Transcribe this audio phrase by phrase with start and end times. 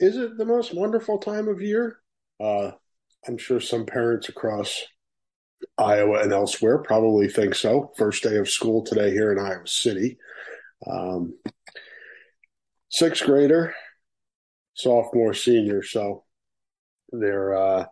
[0.00, 1.98] Is it the most wonderful time of year?
[2.42, 2.72] Uh,
[3.28, 4.82] I'm sure some parents across
[5.76, 7.92] Iowa and elsewhere probably think so.
[7.98, 10.16] First day of school today here in Iowa City.
[10.90, 11.34] Um,
[12.88, 13.74] sixth grader,
[14.72, 15.82] sophomore, senior.
[15.82, 16.24] So
[17.12, 17.84] they're uh,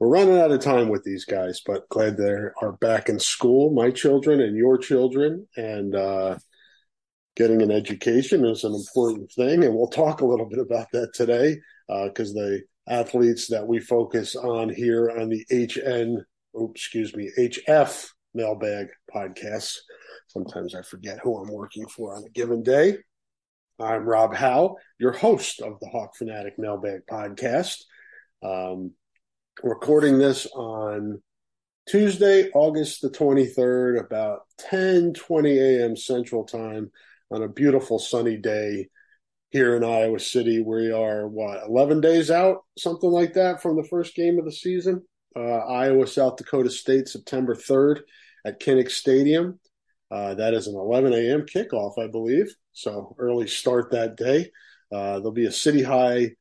[0.00, 3.70] we're running out of time with these guys, but glad they are back in school.
[3.70, 6.38] My children and your children, and uh,
[7.36, 11.12] getting an education is an important thing, and we'll talk a little bit about that
[11.14, 11.56] today
[11.88, 16.24] because uh, the athletes that we focus on here on the HN,
[16.70, 19.76] excuse me, HF mailbag podcast.
[20.28, 22.98] Sometimes I forget who I'm working for on a given day.
[23.80, 27.78] I'm Rob Howe, your host of the Hawk Fanatic Mailbag podcast.
[28.42, 28.92] Um,
[29.62, 31.20] recording this on
[31.88, 35.96] Tuesday, August the 23rd, about 10 20 a.m.
[35.96, 36.90] Central Time
[37.30, 38.88] on a beautiful sunny day
[39.50, 40.60] here in Iowa City.
[40.60, 44.52] We are what eleven days out, something like that, from the first game of the
[44.52, 45.02] season.
[45.36, 48.02] Uh, Iowa South Dakota State, September third
[48.44, 49.58] at Kinnick Stadium.
[50.10, 51.42] Uh, that is an 11 a.m.
[51.42, 52.54] kickoff, I believe.
[52.72, 54.50] So early start that day.
[54.92, 56.32] Uh, there'll be a City High,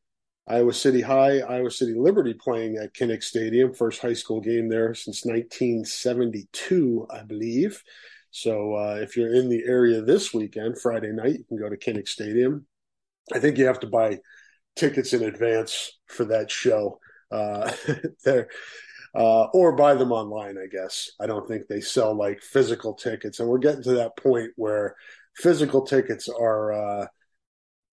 [0.47, 3.73] Iowa City High, Iowa City Liberty playing at Kinnick Stadium.
[3.73, 7.81] First high school game there since 1972, I believe.
[8.33, 11.77] So uh, if you're in the area this weekend, Friday night, you can go to
[11.77, 12.65] Kinnick Stadium.
[13.31, 14.21] I think you have to buy
[14.75, 16.99] tickets in advance for that show
[17.31, 17.71] uh,
[18.25, 18.49] there,
[19.13, 20.57] uh, or buy them online.
[20.57, 24.17] I guess I don't think they sell like physical tickets, and we're getting to that
[24.17, 24.95] point where
[25.35, 27.05] physical tickets are uh,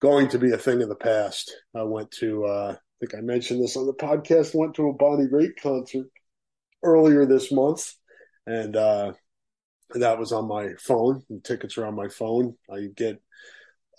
[0.00, 1.54] going to be a thing of the past.
[1.76, 4.54] I went to, uh, I think I mentioned this on the podcast.
[4.54, 6.06] Went to a Bonnie Raitt concert
[6.82, 7.92] earlier this month,
[8.46, 9.12] and uh,
[9.94, 11.22] that was on my phone.
[11.44, 12.56] Tickets are on my phone.
[12.70, 13.20] I get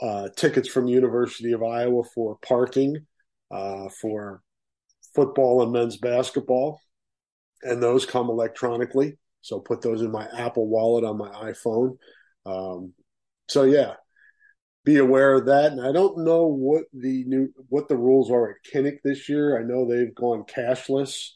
[0.02, 3.06] uh, tickets from University of Iowa for parking,
[3.52, 4.42] uh, for
[5.14, 6.80] football and men's basketball,
[7.64, 9.18] and those come electronically.
[9.42, 11.98] So put those in my Apple Wallet on my iPhone.
[12.46, 12.94] Um,
[13.48, 13.94] so yeah,
[14.86, 15.72] be aware of that.
[15.72, 19.60] And I don't know what the new what the rules are at Kinnick this year.
[19.60, 21.32] I know they've gone cashless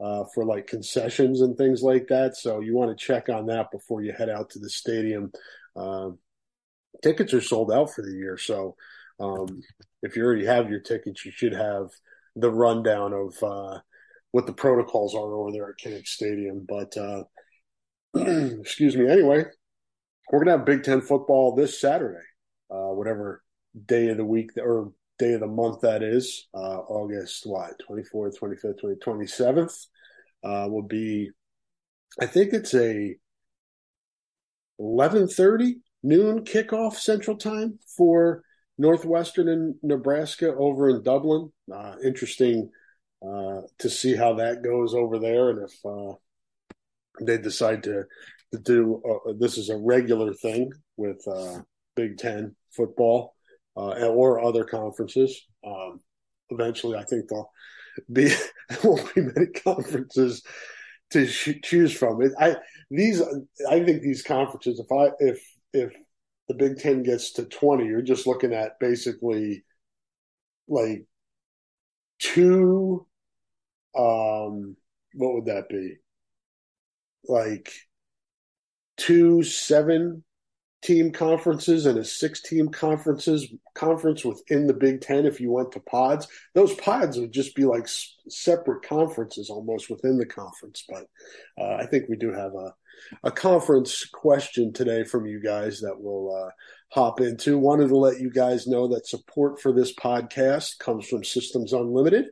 [0.00, 2.36] uh, for like concessions and things like that.
[2.36, 5.32] So you want to check on that before you head out to the stadium.
[5.74, 6.10] Uh,
[7.02, 8.76] tickets are sold out for the year, so
[9.20, 9.60] um,
[10.02, 11.90] if you already have your tickets, you should have
[12.36, 13.80] the rundown of uh,
[14.30, 16.64] what the protocols are over there at Kinnick Stadium.
[16.68, 17.24] But uh,
[18.60, 19.08] excuse me.
[19.08, 19.44] Anyway,
[20.30, 22.24] we're gonna have Big Ten football this Saturday,
[22.70, 23.42] uh, whatever
[23.86, 28.38] day of the week or day of the month that is, uh, August what, 24th,
[28.38, 29.86] 25th, 27th,
[30.44, 31.30] uh, will be,
[32.20, 33.16] I think it's a
[34.80, 38.44] 11.30 noon kickoff central time for
[38.78, 41.52] Northwestern and Nebraska over in Dublin.
[41.72, 42.70] Uh, interesting
[43.20, 46.14] uh, to see how that goes over there and if uh,
[47.20, 48.04] they decide to,
[48.52, 51.20] to do uh, this is a regular thing with
[51.96, 53.34] Big Ten football
[53.78, 55.40] or other conferences.
[55.64, 55.90] Uh,
[56.50, 57.50] eventually, I think there'll
[58.12, 58.28] be
[58.68, 60.42] there won't be many conferences
[61.10, 62.22] to sh- choose from.
[62.22, 62.56] It, I
[62.90, 63.22] these
[63.68, 64.80] I think these conferences.
[64.80, 65.42] If I if
[65.72, 65.92] if
[66.48, 69.64] the Big Ten gets to twenty, you're just looking at basically
[70.68, 71.06] like
[72.18, 73.06] two.
[73.96, 74.76] Um,
[75.14, 75.96] what would that be?
[77.24, 77.72] Like
[78.96, 80.24] two seven
[80.82, 85.72] team conferences and a six team conferences conference within the Big Ten if you went
[85.72, 86.28] to pods.
[86.54, 87.88] Those pods would just be like
[88.28, 90.84] separate conferences almost within the conference.
[90.88, 91.06] But
[91.60, 92.74] uh, I think we do have a
[93.22, 96.50] a conference question today from you guys that we'll uh,
[96.92, 97.58] hop into.
[97.58, 102.26] Wanted to let you guys know that support for this podcast comes from Systems Unlimited.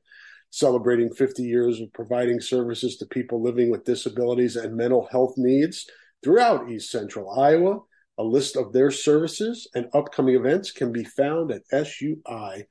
[0.50, 5.86] Celebrating 50 years of providing services to people living with disabilities and mental health needs
[6.22, 7.80] throughout East Central Iowa.
[8.18, 12.66] A list of their services and upcoming events can be found at sui.org.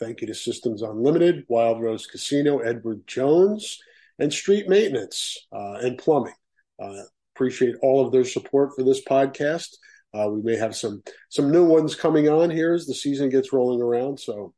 [0.00, 3.78] Thank you to Systems Unlimited, Wild Rose Casino, Edward Jones,
[4.18, 6.34] and Street Maintenance uh, and Plumbing.
[6.82, 7.02] Uh,
[7.34, 9.68] appreciate all of their support for this podcast.
[10.14, 13.52] Uh, we may have some some new ones coming on here as the season gets
[13.52, 14.18] rolling around.
[14.20, 14.52] So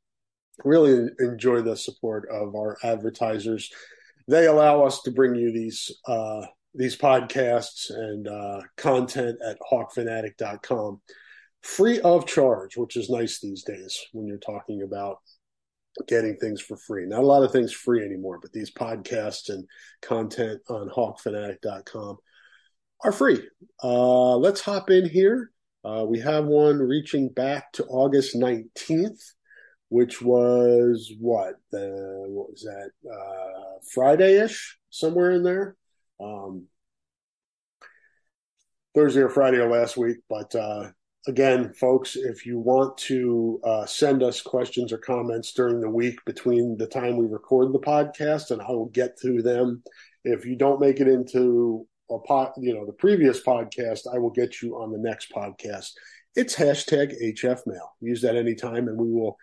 [0.64, 3.70] really enjoy the support of our advertisers.
[4.28, 11.00] They allow us to bring you these uh, these podcasts and uh, content at hawkfanatic.com
[11.62, 15.18] free of charge, which is nice these days when you're talking about
[16.08, 17.06] getting things for free.
[17.06, 19.66] Not a lot of things free anymore, but these podcasts and
[20.02, 22.18] content on hawkfanatic.com
[23.02, 23.40] are free.
[23.82, 25.50] Uh, let's hop in here.
[25.84, 29.20] Uh, we have one reaching back to August 19th,
[29.88, 31.54] which was what?
[31.70, 32.90] The, what was that?
[33.10, 35.76] Uh, Friday ish, somewhere in there.
[36.20, 36.66] Um,
[38.94, 40.18] Thursday or Friday or last week.
[40.28, 40.90] But uh,
[41.26, 46.24] again, folks, if you want to uh, send us questions or comments during the week
[46.24, 49.82] between the time we record the podcast, and I will get to them.
[50.24, 54.30] If you don't make it into a pot, you know, the previous podcast, I will
[54.30, 55.90] get you on the next podcast.
[56.36, 57.88] It's hashtag HFMail.
[58.00, 59.36] Use that anytime, and we will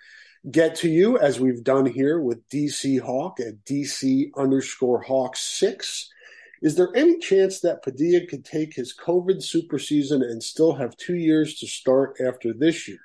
[0.50, 6.09] get to you as we've done here with DC Hawk at DC underscore Hawk six.
[6.61, 10.95] Is there any chance that Padilla could take his COVID super season and still have
[10.97, 12.99] two years to start after this year?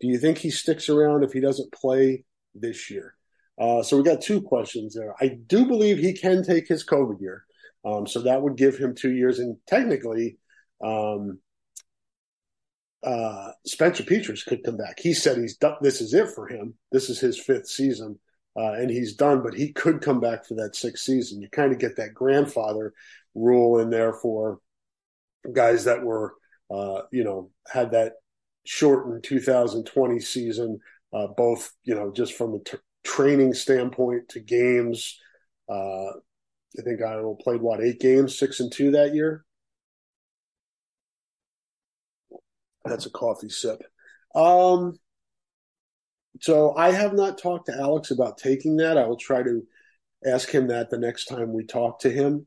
[0.00, 2.24] Do you think he sticks around if he doesn't play
[2.54, 3.14] this year?
[3.58, 5.14] Uh, so we got two questions there.
[5.20, 7.44] I do believe he can take his COVID year,
[7.84, 9.38] um, so that would give him two years.
[9.38, 10.38] And technically,
[10.82, 11.38] um,
[13.02, 14.98] uh, Spencer Petras could come back.
[14.98, 15.76] He said he's done.
[15.80, 16.74] This is it for him.
[16.92, 18.18] This is his fifth season
[18.56, 21.40] uh, and he's done, but he could come back for that sixth season.
[21.40, 22.92] You kind of get that grandfather
[23.34, 24.58] rule in there for
[25.52, 26.34] guys that were,
[26.70, 28.14] uh, you know, had that
[28.64, 30.78] shortened 2020 season,
[31.12, 35.18] uh, both, you know, just from a t- training standpoint to games.
[35.68, 36.10] Uh,
[36.78, 39.44] I think I played what eight games, six and two that year.
[42.84, 43.82] That's a coffee sip.
[44.34, 44.98] Um,
[46.40, 48.98] so I have not talked to Alex about taking that.
[48.98, 49.62] I will try to
[50.26, 52.46] ask him that the next time we talk to him.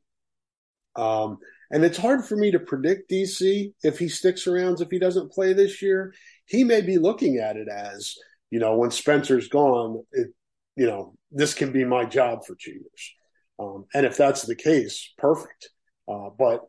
[0.95, 1.38] Um,
[1.72, 5.31] and it's hard for me to predict DC if he sticks around, if he doesn't
[5.31, 6.13] play this year.
[6.45, 8.16] He may be looking at it as,
[8.51, 10.27] you know, when Spencer's gone, it,
[10.75, 13.13] you know, this can be my job for two years.
[13.60, 15.70] Um, and if that's the case, perfect.
[16.08, 16.62] Uh, but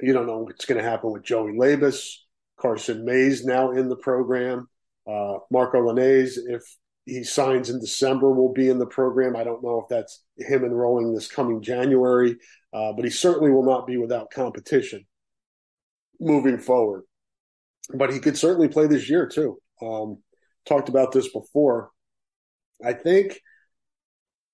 [0.00, 2.14] you don't know what's going to happen with Joey Labas,
[2.58, 4.68] Carson Mays now in the program.
[5.06, 6.62] Uh, Marco Lainez, if
[7.06, 9.36] he signs in December, will be in the program.
[9.36, 12.36] I don't know if that's him enrolling this coming January,
[12.72, 15.04] uh, but he certainly will not be without competition
[16.20, 17.02] moving forward.
[17.92, 19.58] But he could certainly play this year too.
[19.80, 20.18] Um,
[20.66, 21.90] talked about this before.
[22.84, 23.40] I think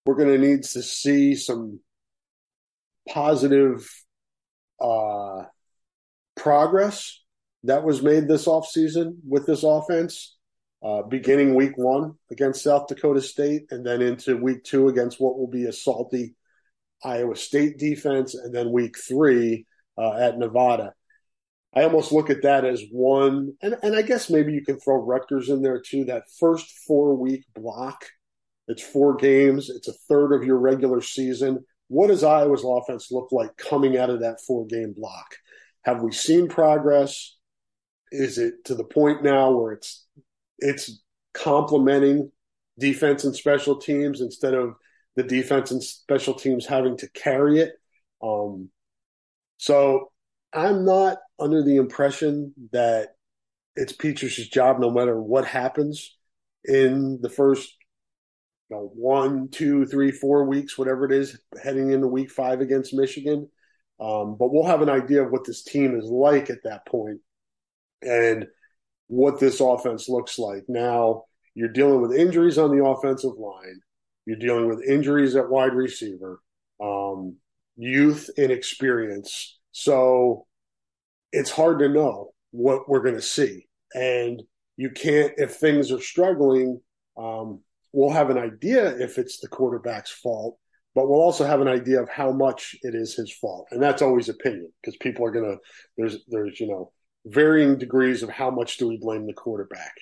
[0.06, 1.80] we're going to need to see some
[3.08, 3.88] positive
[4.80, 5.44] uh,
[6.36, 7.22] progress
[7.64, 10.37] that was made this offseason with this offense
[10.82, 15.38] uh, beginning week one against South Dakota State, and then into week two against what
[15.38, 16.34] will be a salty
[17.04, 19.66] Iowa State defense, and then week three
[19.96, 20.94] uh, at Nevada.
[21.74, 24.96] I almost look at that as one, and, and I guess maybe you can throw
[24.96, 26.04] Rutgers in there too.
[26.04, 28.04] That first four week block,
[28.68, 31.64] it's four games, it's a third of your regular season.
[31.88, 35.26] What does Iowa's offense look like coming out of that four game block?
[35.84, 37.36] Have we seen progress?
[38.10, 40.06] Is it to the point now where it's
[40.58, 41.00] it's
[41.34, 42.30] complementing
[42.78, 44.74] defense and special teams instead of
[45.16, 47.72] the defense and special teams having to carry it.
[48.22, 48.70] Um,
[49.56, 50.12] so
[50.52, 53.10] I'm not under the impression that
[53.76, 56.16] it's Petras' job, no matter what happens
[56.64, 57.74] in the first
[58.70, 62.92] you know, one, two, three, four weeks, whatever it is, heading into week five against
[62.92, 63.48] Michigan.
[63.98, 67.20] Um, but we'll have an idea of what this team is like at that point
[68.02, 68.46] and
[69.08, 70.64] what this offense looks like.
[70.68, 71.24] Now,
[71.54, 73.80] you're dealing with injuries on the offensive line,
[74.26, 76.40] you're dealing with injuries at wide receiver,
[76.80, 77.36] um,
[77.76, 79.58] youth and experience.
[79.72, 80.46] So
[81.32, 83.66] it's hard to know what we're going to see.
[83.94, 84.42] And
[84.76, 86.80] you can't, if things are struggling,
[87.16, 87.60] um,
[87.92, 90.58] we'll have an idea if it's the quarterback's fault,
[90.94, 93.66] but we'll also have an idea of how much it is his fault.
[93.70, 95.56] And that's always opinion because people are going to,
[95.96, 96.92] there's, there's, you know,
[97.28, 99.94] varying degrees of how much do we blame the quarterback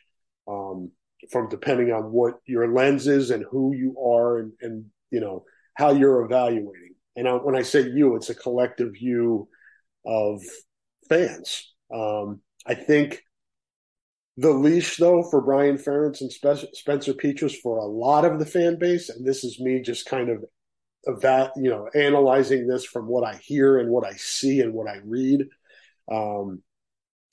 [0.48, 0.90] um,
[1.30, 5.44] from depending on what your lens is and who you are and, and you know,
[5.74, 6.94] how you're evaluating.
[7.16, 9.48] And I, when I say you, it's a collective view
[10.04, 10.42] of
[11.08, 11.72] fans.
[11.92, 13.22] Um, I think
[14.36, 18.46] the leash, though, for Brian Ferentz and Spe- Spencer Petras for a lot of the
[18.46, 20.44] fan base, and this is me just kind of
[21.22, 24.88] that you know analyzing this from what I hear and what I see and what
[24.88, 25.46] I read,
[26.10, 26.62] um,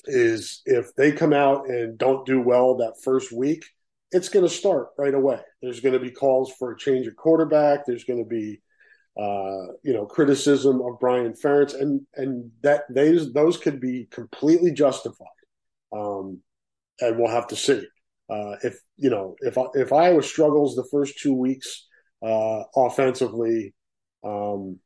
[0.06, 3.66] is if they come out and don't do well that first week,
[4.12, 5.40] it's going to start right away.
[5.62, 7.86] There's going to be calls for a change of quarterback.
[7.86, 8.62] There's going to be
[9.20, 14.72] uh, you know criticism of Brian Ferentz, and and that those those could be completely
[14.72, 15.28] justified.
[15.92, 16.42] Um,
[17.00, 17.86] and we'll have to see.
[18.30, 21.88] Uh, if you know, if if Iowa struggles the first two weeks
[22.26, 23.74] uh, offensively,
[24.24, 24.80] um,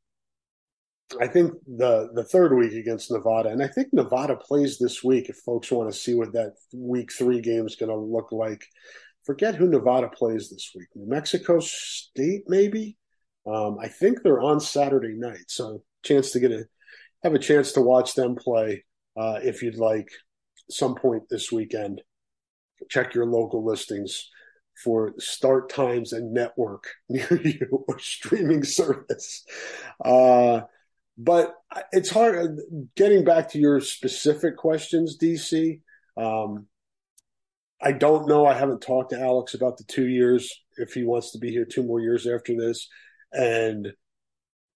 [1.22, 5.30] I think the the third week against Nevada, and I think Nevada plays this week.
[5.30, 8.66] If folks want to see what that week three game is going to look like,
[9.26, 10.88] forget who Nevada plays this week.
[10.96, 12.98] New Mexico State, maybe.
[13.46, 16.66] Um, I think they're on Saturday night, so chance to get a
[17.24, 18.84] have a chance to watch them play
[19.16, 20.10] uh, if you'd like
[20.70, 22.02] some point this weekend.
[22.90, 24.30] Check your local listings
[24.84, 29.46] for start times and network near you or streaming service.
[30.04, 30.62] Uh,
[31.18, 31.54] but
[31.92, 32.60] it's hard
[32.96, 35.82] getting back to your specific questions, DC.
[36.16, 36.68] Um,
[37.82, 38.46] I don't know.
[38.46, 41.66] I haven't talked to Alex about the two years if he wants to be here
[41.66, 42.88] two more years after this.
[43.32, 43.90] And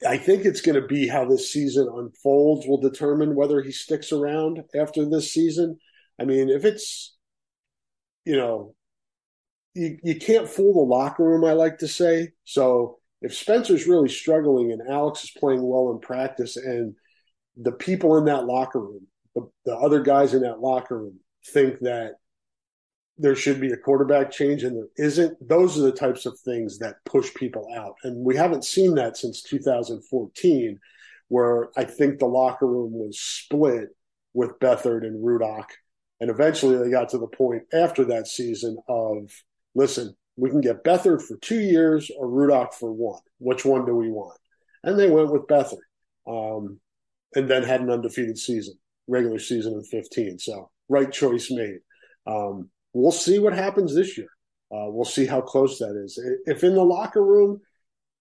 [0.07, 4.11] I think it's going to be how this season unfolds will determine whether he sticks
[4.11, 5.77] around after this season.
[6.19, 7.15] I mean, if it's,
[8.25, 8.75] you know,
[9.73, 12.29] you, you can't fool the locker room, I like to say.
[12.45, 16.95] So if Spencer's really struggling and Alex is playing well in practice and
[17.55, 21.19] the people in that locker room, the, the other guys in that locker room
[21.53, 22.15] think that
[23.17, 26.79] there should be a quarterback change and there isn't, those are the types of things
[26.79, 27.95] that push people out.
[28.03, 30.79] And we haven't seen that since 2014,
[31.27, 33.89] where I think the locker room was split
[34.33, 35.67] with Beathard and Rudock.
[36.19, 39.31] And eventually they got to the point after that season of,
[39.75, 43.21] listen, we can get Beathard for two years or Rudock for one.
[43.37, 44.39] Which one do we want?
[44.83, 45.77] And they went with Beathard
[46.27, 46.79] um,
[47.35, 48.73] and then had an undefeated season,
[49.07, 50.39] regular season in 15.
[50.39, 51.77] So, right choice made.
[52.25, 54.29] Um, we'll see what happens this year.
[54.71, 56.19] Uh, we'll see how close that is.
[56.47, 57.61] If in the locker room,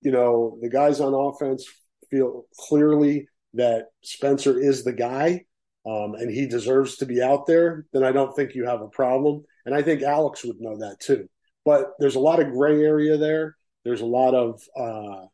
[0.03, 1.65] you know, the guys on offense
[2.11, 5.47] feel clearly that Spencer is the guy
[5.87, 8.89] um, and he deserves to be out there, then I don't think you have a
[8.89, 9.43] problem.
[9.65, 11.27] And I think Alex would know that too.
[11.65, 13.57] But there's a lot of gray area there.
[13.85, 15.27] There's a lot of uh,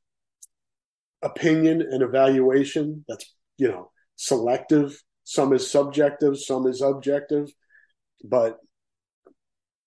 [1.22, 5.00] opinion and evaluation that's, you know, selective.
[5.24, 7.50] Some is subjective, some is objective.
[8.24, 8.58] But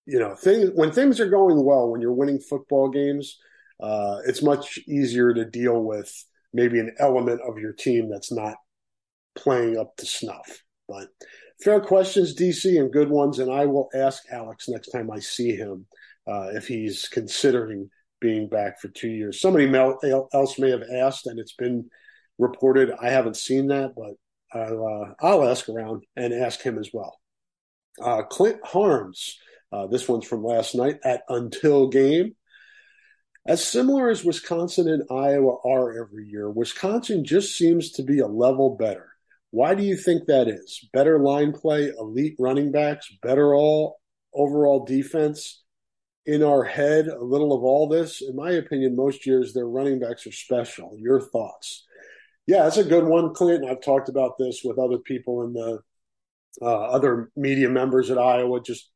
[0.06, 3.38] you know, things when things are going well, when you're winning football games,
[3.80, 6.12] uh, it's much easier to deal with
[6.52, 8.56] maybe an element of your team that's not
[9.36, 10.64] playing up to snuff.
[10.88, 11.08] But
[11.62, 13.38] fair questions, DC, and good ones.
[13.38, 15.86] And I will ask Alex next time I see him
[16.30, 19.40] uh, if he's considering being back for two years.
[19.40, 21.88] Somebody else may have asked, and it's been
[22.38, 22.90] reported.
[23.00, 24.14] I haven't seen that, but
[24.58, 27.18] I'll, uh, I'll ask around and ask him as well.
[28.00, 29.38] Uh, Clint Harms
[29.72, 32.34] uh, this one's from last night at Until Game.
[33.46, 38.26] As similar as Wisconsin and Iowa are every year, Wisconsin just seems to be a
[38.26, 39.08] level better.
[39.50, 40.88] Why do you think that is?
[40.92, 43.98] Better line play, elite running backs, better all
[44.34, 45.62] overall defense.
[46.26, 48.22] In our head, a little of all this.
[48.22, 50.94] In my opinion, most years their running backs are special.
[50.98, 51.84] Your thoughts?
[52.46, 53.64] Yeah, that's a good one, Clint.
[53.64, 55.80] I've talked about this with other people in the
[56.60, 58.60] uh, other media members at Iowa.
[58.60, 58.90] Just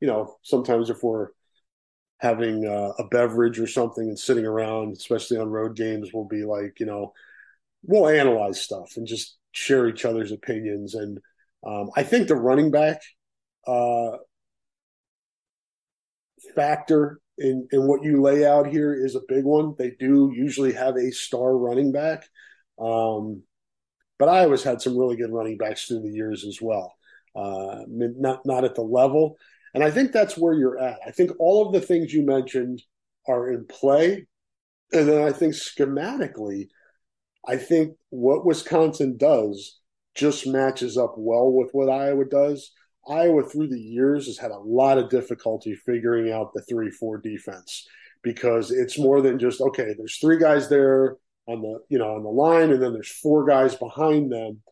[0.00, 1.28] you know, sometimes if we're
[2.18, 6.44] having uh, a beverage or something and sitting around, especially on road games, we'll be
[6.44, 7.12] like, you know,
[7.82, 10.94] we'll analyze stuff and just share each other's opinions.
[10.94, 11.18] And
[11.66, 13.00] um, I think the running back
[13.66, 14.18] uh,
[16.54, 19.74] factor in, in what you lay out here is a big one.
[19.78, 22.24] They do usually have a star running back.
[22.78, 23.42] Um,
[24.18, 26.94] but Iowa's had some really good running backs through the years as well.
[27.34, 29.36] Uh, not not at the level,
[29.74, 31.00] and I think that's where you're at.
[31.04, 32.80] I think all of the things you mentioned
[33.26, 34.26] are in play,
[34.92, 36.68] and then I think schematically,
[37.46, 39.80] I think what Wisconsin does
[40.14, 42.70] just matches up well with what Iowa does.
[43.08, 47.18] Iowa through the years has had a lot of difficulty figuring out the three four
[47.18, 47.86] defense
[48.22, 49.94] because it's more than just okay.
[49.96, 53.44] There's three guys there on the you know on the line, and then there's four
[53.44, 54.62] guys behind them.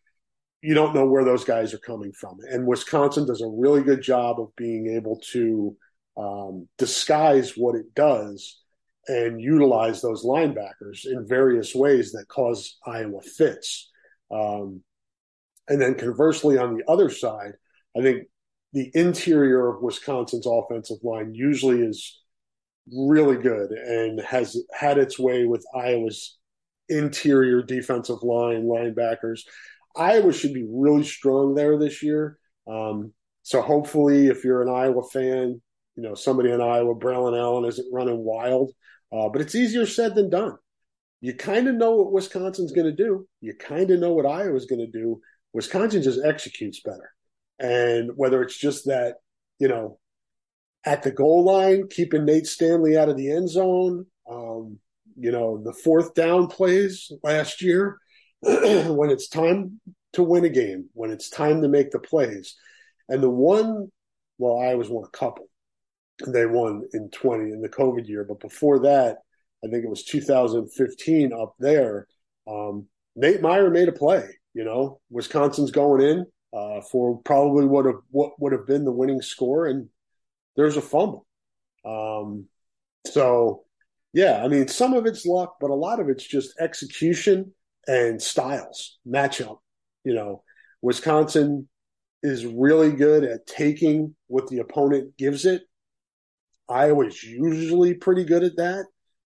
[0.63, 4.03] You don't know where those guys are coming from, and Wisconsin does a really good
[4.03, 5.77] job of being able to
[6.17, 8.61] um, disguise what it does
[9.09, 13.91] and utilize those linebackers in various ways that cause Iowa fits.
[14.31, 14.83] Um,
[15.69, 17.53] and then conversely, on the other side,
[17.97, 18.25] I think
[18.73, 22.21] the interior of Wisconsin's offensive line usually is
[22.91, 26.39] really good and has had its way with Iowa's
[26.89, 29.41] interior defensive line linebackers.
[29.97, 32.39] Iowa should be really strong there this year.
[32.67, 35.61] Um, so hopefully, if you're an Iowa fan,
[35.97, 38.73] you know somebody in Iowa, Braelon Allen isn't running wild,
[39.13, 40.57] uh, but it's easier said than done.
[41.21, 43.29] You kind of know what Wisconsin's going to do.
[43.41, 45.21] You kind of know what Iowa's going to do.
[45.53, 47.11] Wisconsin just executes better.
[47.63, 49.19] And whether it's just that,
[49.61, 50.01] you know,
[50.85, 54.81] at the goal line, keeping Nate Stanley out of the end zone, um,
[55.17, 57.99] you know, the fourth down plays last year,
[58.41, 59.81] when it's time
[60.15, 62.57] to win a game, when it's time to make the plays.
[63.09, 63.93] And the one,
[64.39, 65.47] well, I was won a couple.
[66.27, 68.25] They won in 20 in the COVID year.
[68.25, 69.19] But before that,
[69.65, 72.09] I think it was 2015 up there.
[72.49, 74.29] Um, Nate Meyer made a play.
[74.53, 79.23] You know, Wisconsin's going in uh, for probably have what would have been the winning
[79.23, 79.89] score, and
[80.57, 81.27] there's a fumble.
[81.85, 82.47] Um,
[83.07, 83.65] so,
[84.13, 87.53] yeah, I mean, some of it's luck, but a lot of it's just execution
[87.87, 89.59] and styles matchup.
[90.05, 90.43] You know,
[90.83, 91.69] Wisconsin
[92.23, 95.63] is really good at taking what the opponent gives it.
[96.69, 98.87] Iowa's usually pretty good at that.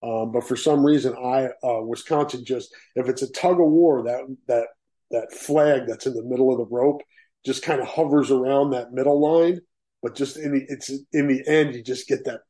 [0.02, 4.04] Um, but for some reason, I uh, Wisconsin just if it's a tug of war
[4.04, 4.68] that that
[5.10, 7.02] that flag that's in the middle of the rope
[7.44, 9.60] just kind of hovers around that middle line,
[10.02, 12.40] but just in the it's in the end you just get that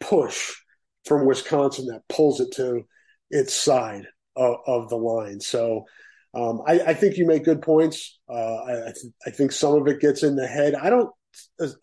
[0.00, 0.54] push
[1.04, 2.82] from Wisconsin that pulls it to
[3.30, 5.40] its side of, of the line.
[5.40, 5.84] So
[6.34, 8.18] um, I, I, think you make good points.
[8.28, 8.92] Uh, I,
[9.26, 10.74] I, think some of it gets in the head.
[10.74, 11.10] I don't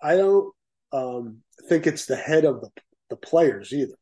[0.04, 0.54] I don't
[0.91, 1.38] um,
[1.69, 2.69] think it's the head of the
[3.10, 3.95] the players either.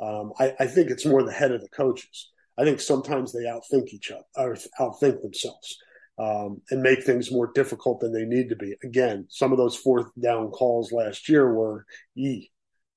[0.00, 2.30] Um, I, I, think it's more the head of the coaches.
[2.60, 5.78] I think sometimes they outthink each other or outthink themselves
[6.18, 8.74] um, and make things more difficult than they need to be.
[8.84, 12.48] Again, some of those fourth down calls last year were e,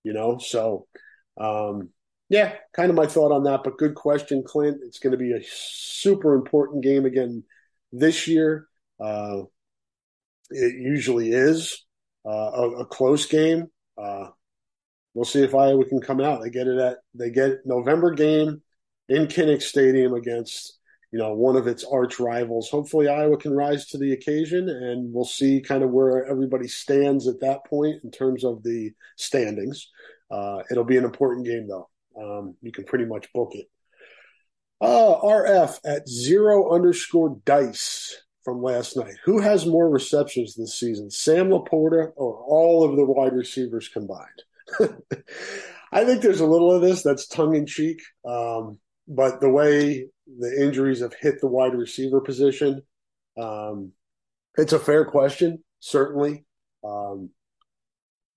[0.04, 0.38] you know.
[0.39, 0.88] So,
[1.39, 1.89] um,
[2.28, 3.62] yeah, kind of my thought on that.
[3.63, 4.80] But good question, Clint.
[4.84, 7.43] It's going to be a super important game again
[7.93, 8.67] this year.
[8.99, 9.43] Uh,
[10.49, 11.86] it usually is
[12.26, 13.67] uh, a, a, close game.
[13.97, 14.28] Uh,
[15.13, 16.41] we'll see if Iowa can come out.
[16.41, 18.62] They get it at they get November game
[19.09, 20.79] in Kinnick Stadium against
[21.11, 22.69] you know one of its arch rivals.
[22.69, 27.27] Hopefully, Iowa can rise to the occasion, and we'll see kind of where everybody stands
[27.27, 29.89] at that point in terms of the standings.
[30.31, 31.89] Uh, it'll be an important game, though.
[32.19, 33.67] Um, you can pretty much book it.
[34.81, 39.15] Uh, RF at zero underscore dice from last night.
[39.23, 44.27] Who has more receptions this season, Sam LaPorta or all of the wide receivers combined?
[45.91, 48.01] I think there's a little of this that's tongue in cheek.
[48.25, 50.07] Um, but the way
[50.39, 52.81] the injuries have hit the wide receiver position,
[53.37, 53.91] um,
[54.57, 56.45] it's a fair question, certainly.
[56.83, 57.29] Um,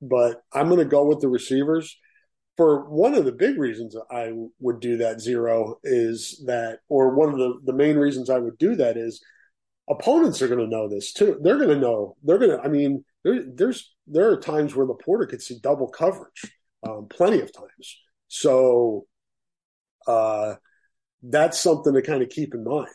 [0.03, 1.97] but I'm going to go with the receivers.
[2.57, 7.29] For one of the big reasons I would do that zero is that, or one
[7.29, 9.23] of the, the main reasons I would do that is
[9.89, 11.39] opponents are going to know this too.
[11.43, 12.17] They're going to know.
[12.23, 12.61] They're going to.
[12.61, 16.51] I mean, there, there's there are times where LaPorta could see double coverage,
[16.89, 17.99] um, plenty of times.
[18.29, 19.07] So
[20.07, 20.55] uh,
[21.23, 22.89] that's something to kind of keep in mind.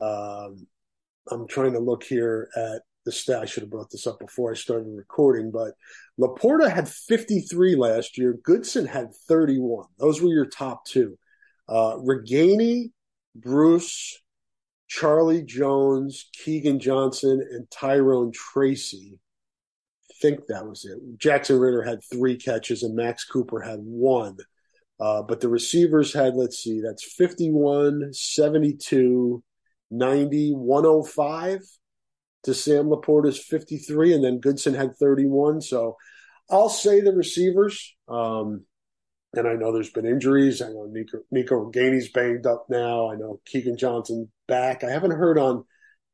[0.00, 0.66] Um,
[1.30, 3.42] I'm trying to look here at the stat.
[3.42, 5.74] I should have brought this up before I started recording, but
[6.18, 8.38] LaPorta had 53 last year.
[8.42, 9.86] Goodson had 31.
[9.98, 11.18] Those were your top two.
[11.68, 12.90] Uh, Ragaini,
[13.34, 14.18] Bruce,
[14.88, 19.18] Charlie Jones, Keegan Johnson, and Tyrone Tracy.
[20.10, 20.98] I think that was it.
[21.18, 24.38] Jackson Ritter had three catches, and Max Cooper had one.
[25.00, 29.42] Uh, but the receivers had, let's see, that's 51, 72,
[29.90, 31.60] 90, 105
[32.44, 35.60] to Sam LaPorta's 53, and then Goodson had 31.
[35.60, 35.96] So
[36.50, 37.94] I'll say the receivers.
[38.08, 38.64] Um,
[39.34, 40.62] and I know there's been injuries.
[40.62, 43.10] I know Nico, Nico Ragaini's banged up now.
[43.10, 44.82] I know Keegan Johnson back.
[44.82, 45.64] I haven't heard on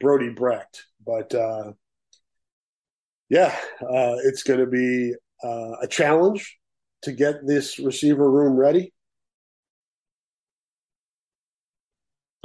[0.01, 1.73] Brody Brecht, but uh,
[3.29, 6.59] yeah, uh, it's going to be uh, a challenge
[7.05, 8.93] to get this receiver room ready.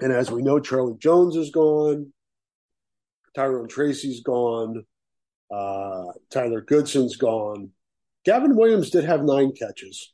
[0.02, 2.14] And as we know, Charlie Jones is gone.
[3.36, 4.86] Tyrone Tracy's gone.
[5.52, 7.72] Uh, Tyler Goodson's gone.
[8.24, 10.14] Gavin Williams did have nine catches.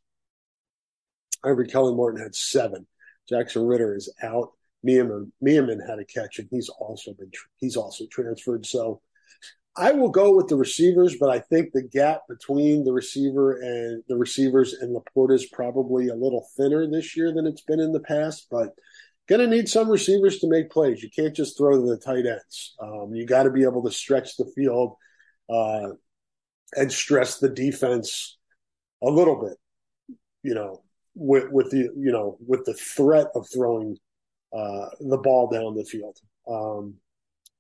[1.44, 2.88] Ivory Kelly-Martin had seven.
[3.30, 4.52] Jackson Ritter is out.
[4.84, 5.32] Meeman,
[5.88, 8.66] had a catch, and he's also been he's also transferred.
[8.66, 9.02] So
[9.78, 14.02] I will go with the receivers, but I think the gap between the receiver and
[14.08, 17.92] the receivers and LaPorta is probably a little thinner this year than it's been in
[17.92, 18.48] the past.
[18.50, 18.70] But
[19.28, 21.04] going to need some receivers to make plays.
[21.04, 22.76] You can't just throw to the tight ends.
[22.80, 24.96] Um, you got to be able to stretch the field
[25.50, 25.90] uh,
[26.76, 28.38] and stress the defense
[29.04, 29.58] a little bit.
[30.44, 30.84] You know,
[31.16, 33.98] with with the you know with the threat of throwing
[34.54, 36.18] uh, the ball down the field.
[36.48, 36.96] Um,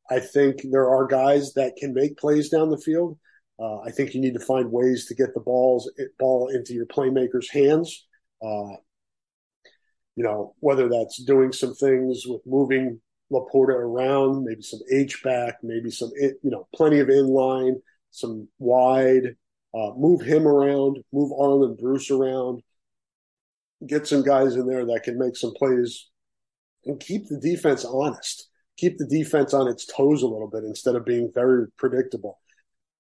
[0.09, 3.17] I think there are guys that can make plays down the field.
[3.59, 5.89] Uh, I think you need to find ways to get the balls
[6.19, 8.05] ball into your playmakers' hands.
[8.43, 8.75] Uh,
[10.15, 12.99] you know, whether that's doing some things with moving
[13.31, 17.75] LaPorta around, maybe some H back, maybe some you know, plenty of inline,
[18.11, 19.35] some wide.
[19.73, 22.61] Uh, move him around, move Arland Bruce around,
[23.85, 26.09] get some guys in there that can make some plays
[26.85, 30.95] and keep the defense honest, keep the defense on its toes a little bit instead
[30.95, 32.39] of being very predictable.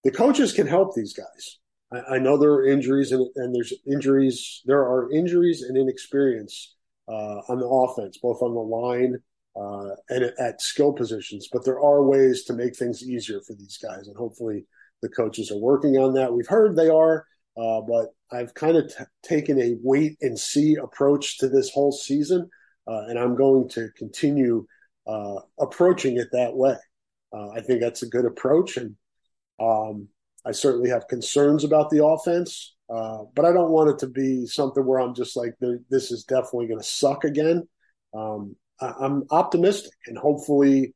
[0.03, 1.59] The coaches can help these guys.
[1.91, 4.61] I, I know there are injuries and, and, there's injuries.
[4.65, 6.75] There are injuries and inexperience
[7.07, 9.17] uh, on the offense, both on the line
[9.55, 11.49] uh, and at skill positions.
[11.51, 14.65] But there are ways to make things easier for these guys, and hopefully
[15.01, 16.33] the coaches are working on that.
[16.33, 17.25] We've heard they are.
[17.57, 21.91] Uh, but I've kind of t- taken a wait and see approach to this whole
[21.91, 22.49] season,
[22.85, 24.65] uh, and I'm going to continue
[25.07, 26.75] uh, approaching it that way.
[27.33, 28.95] Uh, I think that's a good approach, and
[29.59, 30.07] um,
[30.45, 34.45] I certainly have concerns about the offense, uh, but I don't want it to be
[34.45, 35.53] something where I'm just like,
[35.89, 37.67] this is definitely going to suck again.
[38.13, 40.93] Um, I- I'm optimistic, and hopefully,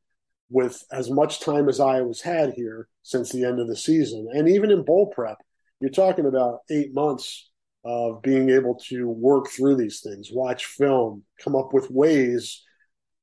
[0.49, 4.47] with as much time as Iowa's had here since the end of the season, and
[4.47, 5.37] even in bowl prep
[5.79, 7.49] you're talking about eight months
[7.85, 12.63] of being able to work through these things, watch film, come up with ways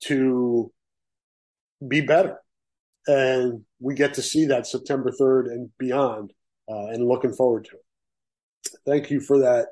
[0.05, 0.73] to
[1.87, 2.39] be better.
[3.07, 6.33] And we get to see that September 3rd and beyond,
[6.69, 8.79] uh, and looking forward to it.
[8.85, 9.67] Thank you for that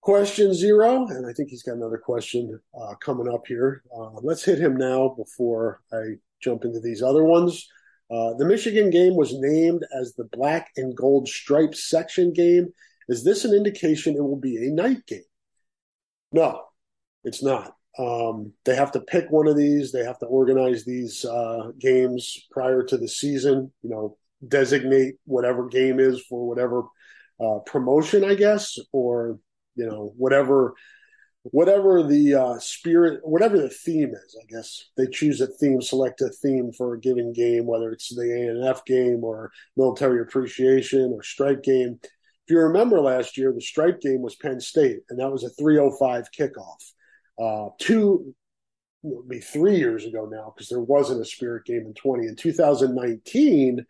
[0.00, 1.06] question, Zero.
[1.06, 3.82] And I think he's got another question uh, coming up here.
[3.96, 7.66] Uh, let's hit him now before I jump into these other ones.
[8.10, 12.68] Uh, the Michigan game was named as the black and gold stripe section game.
[13.08, 15.22] Is this an indication it will be a night game?
[16.32, 16.62] No,
[17.24, 17.74] it's not.
[17.98, 19.92] Um, they have to pick one of these.
[19.92, 23.72] They have to organize these uh, games prior to the season.
[23.82, 26.84] You know, designate whatever game is for whatever
[27.40, 29.38] uh, promotion, I guess, or
[29.74, 30.74] you know, whatever
[31.44, 36.20] whatever the uh, spirit, whatever the theme is, I guess they choose a theme, select
[36.20, 40.20] a theme for a given game, whether it's the A and F game or military
[40.20, 41.98] appreciation or stripe game.
[42.02, 45.50] If you remember last year, the stripe game was Penn State, and that was a
[45.50, 46.92] 305 kickoff.
[47.40, 48.34] Uh, two,
[49.04, 52.26] it would be three years ago now, because there wasn't a spirit game in 20.
[52.26, 53.84] In 2019,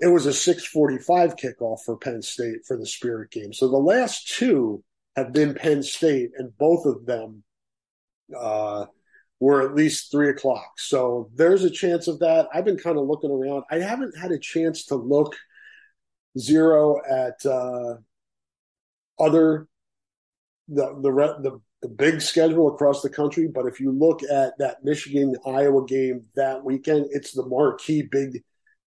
[0.00, 3.52] it was a 645 kickoff for Penn State for the spirit game.
[3.52, 4.82] So the last two
[5.16, 7.44] have been Penn State, and both of them
[8.38, 8.86] uh,
[9.40, 10.72] were at least three o'clock.
[10.78, 12.48] So there's a chance of that.
[12.54, 13.64] I've been kind of looking around.
[13.70, 15.36] I haven't had a chance to look
[16.38, 17.94] zero at uh,
[19.18, 19.66] other
[20.68, 21.10] the the
[21.42, 23.48] the the big schedule across the country.
[23.52, 28.42] But if you look at that Michigan Iowa game that weekend, it's the marquee Big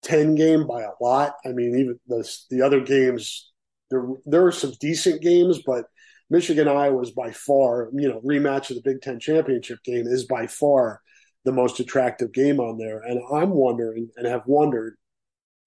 [0.03, 1.35] Ten game by a lot.
[1.45, 3.51] I mean, even the the other games
[3.89, 5.85] there there are some decent games, but
[6.29, 10.25] Michigan Iowa is by far, you know, rematch of the Big Ten championship game is
[10.25, 11.01] by far
[11.45, 12.99] the most attractive game on there.
[12.99, 14.97] And I'm wondering and have wondered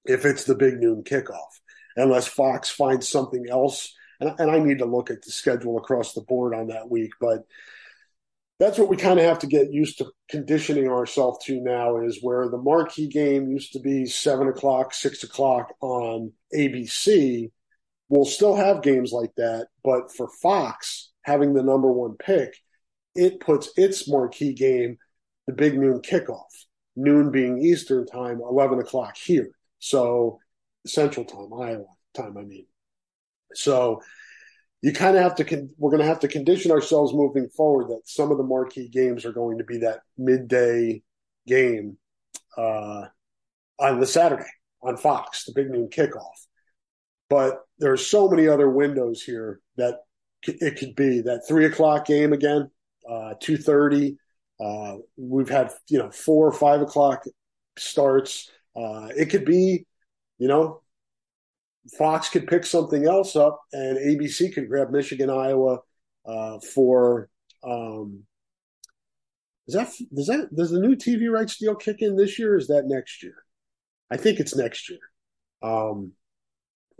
[0.04, 1.48] if it's the big noon kickoff,
[1.96, 3.94] unless Fox finds something else.
[4.20, 7.12] And, and I need to look at the schedule across the board on that week.
[7.20, 7.44] But
[8.59, 12.18] that's what we kind of have to get used to conditioning ourselves to now is
[12.20, 17.50] where the marquee game used to be seven o'clock, six o'clock on ABC
[18.11, 19.68] we'll still have games like that.
[19.83, 22.54] But for Fox having the number one pick,
[23.14, 24.98] it puts its marquee game,
[25.46, 29.50] the big noon kickoff, noon being Eastern time, 11 o'clock here.
[29.78, 30.40] So
[30.87, 32.66] Central time, Iowa time, I mean.
[33.54, 34.02] So
[34.82, 37.88] you kind of have to, con- we're going to have to condition ourselves moving forward
[37.88, 41.02] that some of the marquee games are going to be that midday
[41.46, 41.98] game
[42.56, 43.06] uh,
[43.78, 44.48] on the Saturday
[44.82, 46.46] on Fox, the big noon kickoff.
[47.28, 50.00] But there are so many other windows here that
[50.42, 52.70] it could be that three o'clock game again,
[53.08, 54.16] uh, two thirty.
[54.58, 57.24] Uh, we've had you know four or five o'clock
[57.78, 58.50] starts.
[58.74, 59.86] Uh, it could be,
[60.38, 60.82] you know,
[61.98, 65.79] Fox could pick something else up, and ABC could grab Michigan, Iowa
[66.26, 67.29] uh, for.
[67.62, 68.24] Um,
[69.68, 72.57] is that does that does the new TV rights deal kick in this year?
[72.57, 73.35] is that next year?
[74.11, 74.98] I think it's next year.
[75.62, 76.12] Um,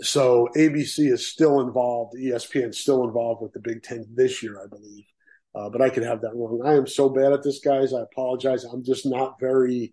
[0.01, 2.15] so ABC is still involved.
[2.17, 5.05] ESPN is still involved with the Big Ten this year, I believe.
[5.55, 6.63] Uh, but I could have that wrong.
[6.65, 7.93] I am so bad at this, guys.
[7.93, 8.65] I apologize.
[8.65, 9.93] I'm just not very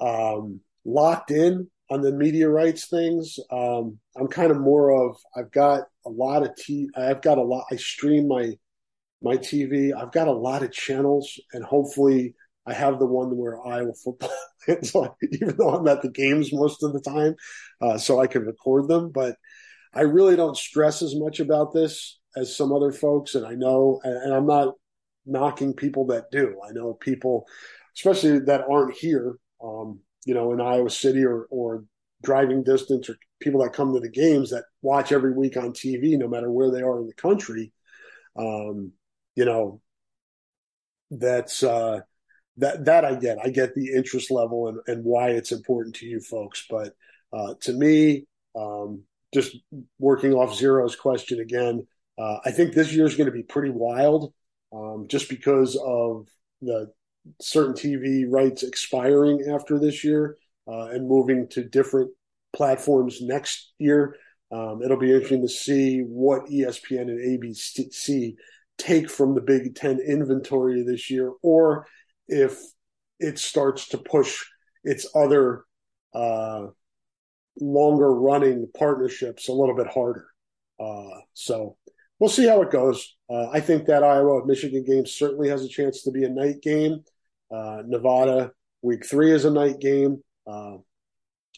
[0.00, 3.38] um, locked in on the media rights things.
[3.50, 6.88] Um, I'm kind of more of I've got a lot of t.
[6.96, 7.66] I've got a lot.
[7.70, 8.54] I stream my
[9.22, 9.94] my TV.
[9.94, 12.34] I've got a lot of channels, and hopefully,
[12.66, 14.30] I have the one where Iowa football.
[14.68, 17.36] even though I'm at the games most of the time,
[17.80, 19.36] uh, so I can record them, but
[19.94, 23.34] I really don't stress as much about this as some other folks.
[23.34, 24.74] And I know, and I'm not
[25.24, 26.60] knocking people that do.
[26.66, 27.46] I know people,
[27.96, 31.84] especially that aren't here, um, you know, in Iowa City or, or
[32.22, 36.18] driving distance or people that come to the games that watch every week on TV,
[36.18, 37.72] no matter where they are in the country.
[38.36, 38.92] Um,
[39.36, 39.80] you know,
[41.10, 42.00] that's, uh,
[42.58, 46.06] that, that I get, I get the interest level and, and why it's important to
[46.06, 46.66] you folks.
[46.68, 46.94] But,
[47.32, 49.56] uh, to me, um, just
[49.98, 51.86] working off Zero's question again,
[52.18, 54.32] uh, I think this year is going to be pretty wild,
[54.72, 56.28] um, just because of
[56.62, 56.90] the
[57.40, 60.36] certain TV rights expiring after this year
[60.68, 62.10] uh, and moving to different
[62.54, 64.16] platforms next year.
[64.52, 68.36] Um, it'll be interesting to see what ESPN and ABC
[68.78, 71.86] take from the Big Ten inventory this year, or
[72.28, 72.58] if
[73.18, 74.44] it starts to push
[74.84, 75.64] its other
[76.14, 76.66] uh,
[77.60, 80.26] longer running partnerships a little bit harder.
[80.78, 81.76] Uh, so
[82.18, 83.16] we'll see how it goes.
[83.28, 86.62] Uh, I think that Iowa Michigan game certainly has a chance to be a night
[86.62, 87.02] game.
[87.50, 90.22] Uh, Nevada week three is a night game.
[90.46, 90.76] Uh,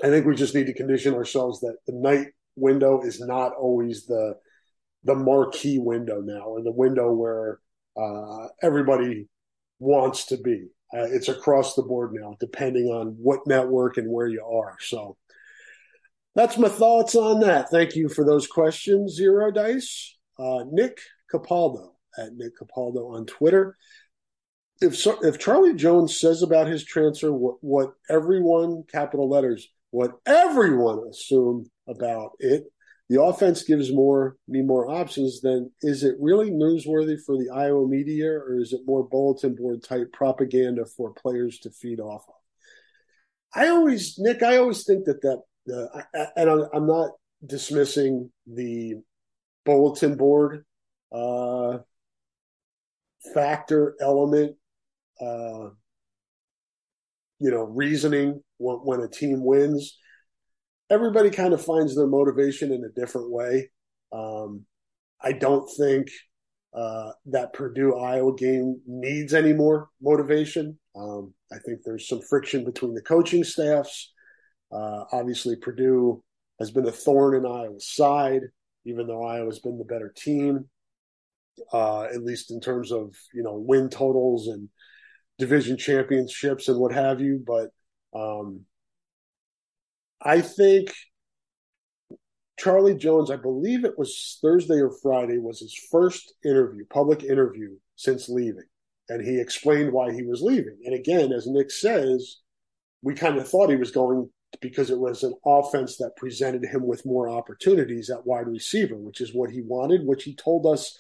[0.03, 4.07] I think we just need to condition ourselves that the night window is not always
[4.07, 4.35] the
[5.05, 7.61] the marquee window now, or the window where
[7.97, 9.29] uh, everybody
[9.79, 10.67] wants to be.
[10.93, 14.77] Uh, it's across the board now, depending on what network and where you are.
[14.81, 15.17] So
[16.35, 17.71] that's my thoughts on that.
[17.71, 20.17] Thank you for those questions, Zero Dice.
[20.39, 20.99] Uh, Nick
[21.33, 23.77] Capaldo at Nick Capaldo on Twitter.
[24.81, 31.09] If if Charlie Jones says about his transfer what, what everyone, capital letters, what everyone
[31.11, 32.65] assumed about it,
[33.09, 35.41] the offense gives more me more options.
[35.41, 39.83] Then is it really newsworthy for the Iowa media, or is it more bulletin board
[39.83, 42.35] type propaganda for players to feed off of?
[43.55, 45.43] I always, Nick, I always think that that,
[45.75, 47.13] uh, and I'm, I'm not
[47.45, 48.97] dismissing the
[49.65, 50.67] bulletin board
[51.11, 51.79] uh,
[53.33, 54.57] factor element,
[55.21, 55.71] uh,
[57.41, 59.97] you know, reasoning when, when a team wins.
[60.91, 63.71] Everybody kind of finds their motivation in a different way.
[64.13, 64.65] Um,
[65.21, 66.09] I don't think
[66.73, 70.79] uh, that Purdue Iowa game needs any more motivation.
[70.97, 74.13] Um, I think there's some friction between the coaching staffs.
[74.73, 76.23] Uh, obviously, Purdue
[76.59, 78.43] has been a thorn in Iowa's side
[78.89, 80.69] even though Iowa's been the better team,
[81.73, 84.69] uh, at least in terms of you know win totals and
[85.39, 87.43] division championships and what have you.
[87.47, 87.71] But
[88.19, 88.63] um,
[90.21, 90.93] I think
[92.59, 97.77] Charlie Jones, I believe it was Thursday or Friday, was his first interview, public interview
[97.97, 98.67] since leaving.
[99.09, 100.77] And he explained why he was leaving.
[100.85, 102.39] And again, as Nick says,
[103.01, 104.29] we kind of thought he was going
[104.61, 109.21] because it was an offense that presented him with more opportunities at wide receiver, which
[109.21, 110.97] is what he wanted, which he told us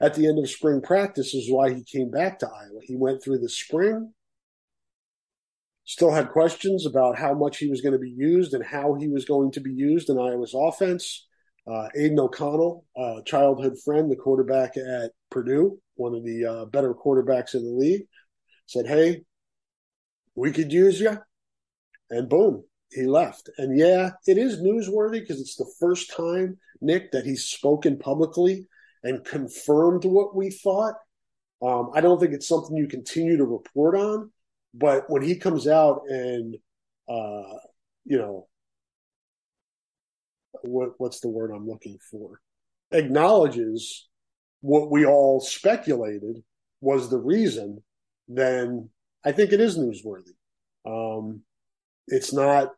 [0.00, 2.80] at the end of spring practice is why he came back to Iowa.
[2.82, 4.12] He went through the spring,
[5.84, 9.08] still had questions about how much he was going to be used and how he
[9.08, 11.26] was going to be used in Iowa's offense.
[11.66, 16.94] Uh, Aidan O'Connell, uh, childhood friend, the quarterback at Purdue, one of the uh, better
[16.94, 18.02] quarterbacks in the league,
[18.66, 19.22] said, Hey,
[20.34, 21.18] we could use you.
[22.10, 23.50] And boom, he left.
[23.58, 28.66] And yeah, it is newsworthy because it's the first time, Nick, that he's spoken publicly
[29.02, 30.94] and confirmed what we thought.
[31.62, 34.30] Um, I don't think it's something you continue to report on,
[34.74, 36.56] but when he comes out and,
[37.08, 37.58] uh,
[38.04, 38.46] you know,
[40.62, 42.40] what, what's the word I'm looking for?
[42.90, 44.08] acknowledges
[44.60, 46.42] what we all speculated
[46.80, 47.82] was the reason,
[48.28, 48.88] then
[49.24, 50.34] I think it is newsworthy.
[50.86, 51.42] Um,
[52.06, 52.72] it's not.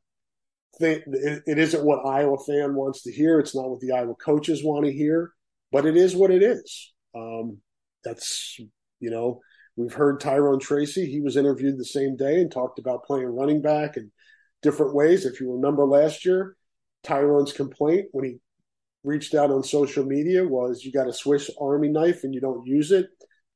[0.79, 3.39] It isn't what Iowa fan wants to hear.
[3.39, 5.33] It's not what the Iowa coaches want to hear,
[5.73, 6.93] but it is what it is.
[7.15, 7.59] Um,
[8.05, 8.59] that's
[8.99, 9.41] you know
[9.77, 11.07] we've heard Tyrone Tracy.
[11.07, 14.11] He was interviewed the same day and talked about playing running back and
[14.63, 15.25] different ways.
[15.25, 16.57] If you remember last year,
[17.03, 18.37] Tyrone's complaint when he
[19.03, 22.67] reached out on social media was you got a Swiss Army knife and you don't
[22.67, 23.07] use it.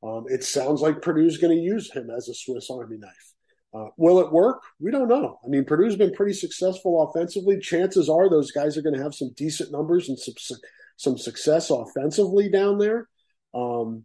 [0.03, 3.33] Um, it sounds like Purdue's going to use him as a Swiss Army knife.
[3.75, 4.63] Uh, will it work?
[4.79, 5.39] We don't know.
[5.45, 7.59] I mean, Purdue's been pretty successful offensively.
[7.59, 10.59] Chances are those guys are going to have some decent numbers and some,
[10.97, 13.09] some success offensively down there.
[13.55, 14.05] Um,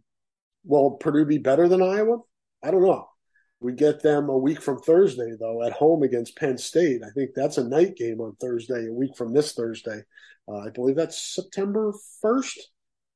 [0.64, 2.18] will Purdue be better than Iowa?
[2.62, 3.06] I don't know.
[3.60, 7.02] We get them a week from Thursday, though, at home against Penn State.
[7.04, 10.02] I think that's a night game on Thursday, a week from this Thursday.
[10.48, 11.92] Uh, I believe that's September
[12.24, 12.58] 1st.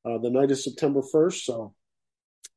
[0.05, 1.43] Uh, the night is September 1st.
[1.45, 1.73] So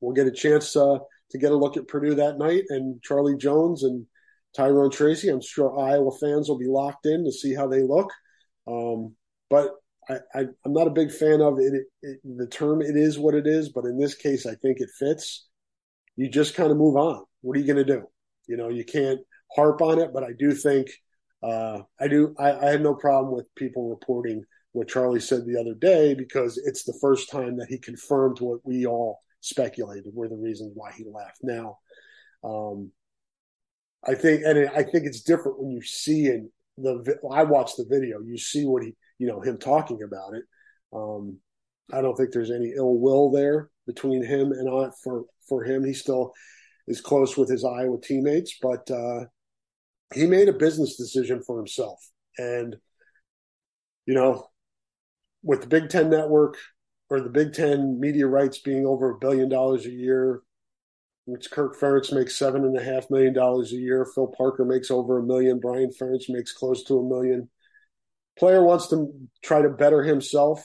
[0.00, 0.98] we'll get a chance uh,
[1.30, 4.06] to get a look at Purdue that night and Charlie Jones and
[4.54, 5.30] Tyrone Tracy.
[5.30, 8.12] I'm sure Iowa fans will be locked in to see how they look.
[8.66, 9.14] Um,
[9.48, 9.72] but
[10.08, 13.34] I, am not a big fan of it, it, it, The term "it is what
[13.34, 15.46] it is," but in this case, I think it fits.
[16.16, 17.24] You just kind of move on.
[17.42, 18.06] What are you going to do?
[18.46, 19.20] You know, you can't
[19.54, 20.88] harp on it, but I do think
[21.42, 22.34] uh, I do.
[22.38, 26.60] I, I had no problem with people reporting what Charlie said the other day because
[26.64, 30.92] it's the first time that he confirmed what we all speculated were the reasons why
[30.96, 31.38] he left.
[31.42, 31.78] Now,
[32.44, 32.90] um,
[34.06, 37.16] I think, and I think it's different when you see in the.
[37.30, 38.20] I watched the video.
[38.20, 40.44] You see what he, you know, him talking about it.
[40.92, 41.38] Um,
[41.92, 45.84] I don't think there's any ill will there between him and I for for him.
[45.84, 46.32] He still
[46.86, 49.24] is close with his Iowa teammates, but uh,
[50.14, 51.98] he made a business decision for himself,
[52.38, 52.76] and
[54.06, 54.48] you know,
[55.42, 56.56] with the Big Ten Network
[57.10, 60.42] or the Big Ten media rights being over a billion dollars a year,
[61.24, 64.06] which Kirk Ferentz makes seven and a half million dollars a year.
[64.14, 65.60] Phil Parker makes over a million.
[65.60, 67.48] Brian Ferentz makes close to a million.
[68.38, 70.62] Player wants to try to better himself.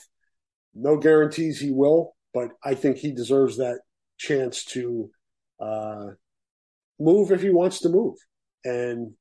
[0.74, 3.80] No guarantees he will, but I think he deserves that
[4.18, 5.10] chance to
[5.60, 6.06] uh,
[6.98, 8.16] move if he wants to move,
[8.64, 9.12] and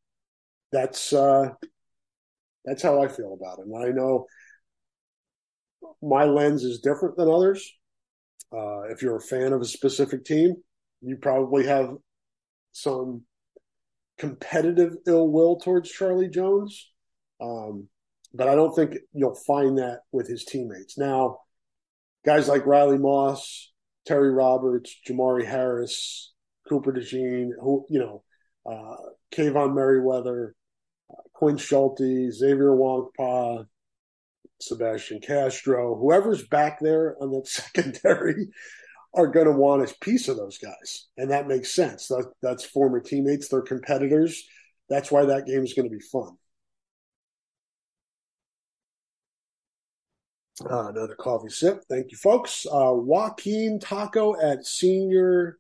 [0.72, 1.50] that's uh,
[2.66, 3.74] that's how I feel about him.
[3.76, 4.26] I know
[6.02, 7.72] my lens is different than others.
[8.52, 10.56] Uh, if you're a fan of a specific team,
[11.02, 11.96] you probably have
[12.72, 13.24] some
[14.18, 16.92] competitive ill will towards Charlie Jones.
[17.42, 17.90] Um,
[18.34, 20.98] but I don't think you'll find that with his teammates.
[20.98, 21.40] Now,
[22.26, 23.72] guys like Riley Moss,
[24.06, 26.34] Terry Roberts, Jamari Harris,
[26.68, 28.24] Cooper DeJean, who, you know,
[28.66, 28.96] uh,
[29.36, 30.56] Kaevon Merriweather,
[31.12, 33.66] uh, Quinn Schulte, Xavier Nwankpa,
[34.62, 38.50] Sebastian Castro, whoever's back there on that secondary
[39.16, 41.08] are going to want a piece of those guys.
[41.18, 42.08] And that makes sense.
[42.08, 44.44] That, that's former teammates, they're competitors.
[44.90, 46.38] That's why that game is going to be fun.
[50.70, 51.84] Uh, another coffee sip.
[51.90, 52.66] Thank you, folks.
[52.66, 55.58] Uh, Joaquin Taco at Senior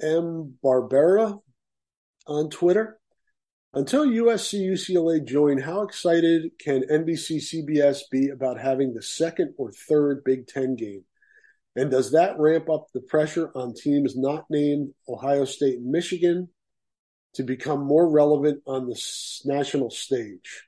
[0.00, 0.54] M.
[0.64, 1.40] Barbera
[2.26, 2.98] on Twitter.
[3.74, 9.70] Until USC UCLA join, how excited can NBC CBS be about having the second or
[9.70, 11.04] third Big Ten game?
[11.74, 16.48] And does that ramp up the pressure on teams not named Ohio State and Michigan
[17.34, 18.98] to become more relevant on the
[19.44, 20.65] national stage?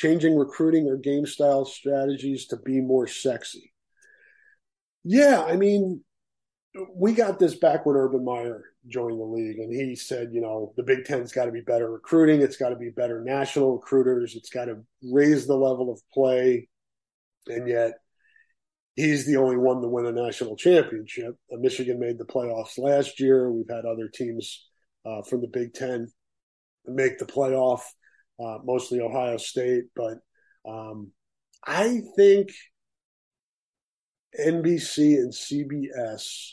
[0.00, 3.74] Changing recruiting or game style strategies to be more sexy?
[5.04, 6.02] Yeah, I mean,
[6.94, 10.72] we got this back when Urban Meyer joined the league, and he said, you know,
[10.78, 12.40] the Big Ten's got to be better recruiting.
[12.40, 14.36] It's got to be better national recruiters.
[14.36, 16.70] It's got to raise the level of play,
[17.46, 17.92] and yet
[18.96, 21.36] he's the only one to win a national championship.
[21.52, 23.52] Uh, Michigan made the playoffs last year.
[23.52, 24.66] We've had other teams
[25.04, 26.08] uh, from the Big Ten
[26.86, 27.82] make the playoff,
[28.42, 30.18] uh, mostly Ohio State, but
[30.68, 31.12] um,
[31.66, 32.50] I think
[34.38, 36.52] NBC and CBS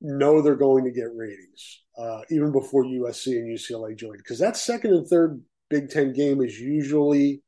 [0.00, 4.56] know they're going to get ratings uh, even before USC and UCLA join because that
[4.56, 7.42] second and third Big Ten game is usually,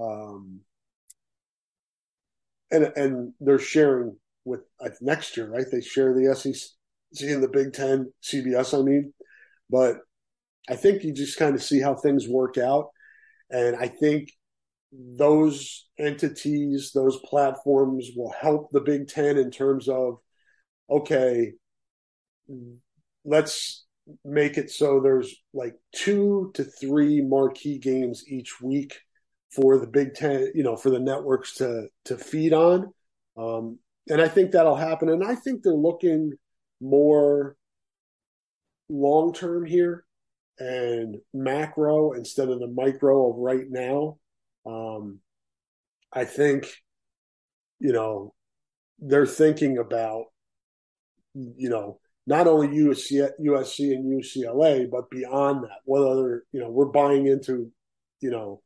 [0.00, 0.60] um,
[2.70, 5.64] and and they're sharing with uh, next year, right?
[5.70, 9.14] They share the SEC and the Big Ten, CBS, I mean,
[9.70, 9.96] but
[10.68, 12.88] I think you just kind of see how things work out,
[13.50, 14.30] and I think
[14.92, 20.18] those entities, those platforms will help the Big Ten in terms of
[20.90, 21.52] okay,
[23.24, 23.84] let's
[24.24, 28.94] make it so there's like two to three marquee games each week
[29.50, 32.92] for the Big Ten, you know, for the networks to to feed on.
[33.36, 35.08] Um, and I think that'll happen.
[35.08, 36.32] And I think they're looking
[36.80, 37.56] more
[38.88, 40.03] long term here
[40.58, 44.18] and macro instead of the micro of right now.
[44.66, 45.20] Um,
[46.12, 46.68] I think,
[47.80, 48.34] you know,
[48.98, 50.26] they're thinking about,
[51.34, 56.70] you know, not only USC, USC and UCLA, but beyond that, what other, you know,
[56.70, 57.70] we're buying into,
[58.20, 58.62] you know,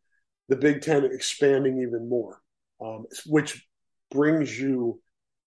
[0.48, 2.40] the Big Ten expanding even more,
[2.80, 3.66] um, which
[4.10, 5.00] brings you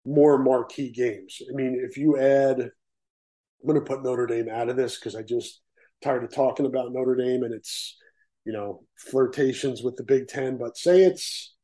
[0.05, 1.41] more marquee games.
[1.49, 5.15] I mean, if you add, I'm going to put Notre Dame out of this because
[5.15, 5.61] I just
[6.03, 7.97] tired of talking about Notre Dame and its,
[8.45, 10.57] you know, flirtations with the Big Ten.
[10.57, 11.55] But say it's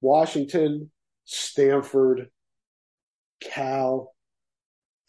[0.00, 0.90] Washington,
[1.24, 2.28] Stanford,
[3.40, 4.12] Cal,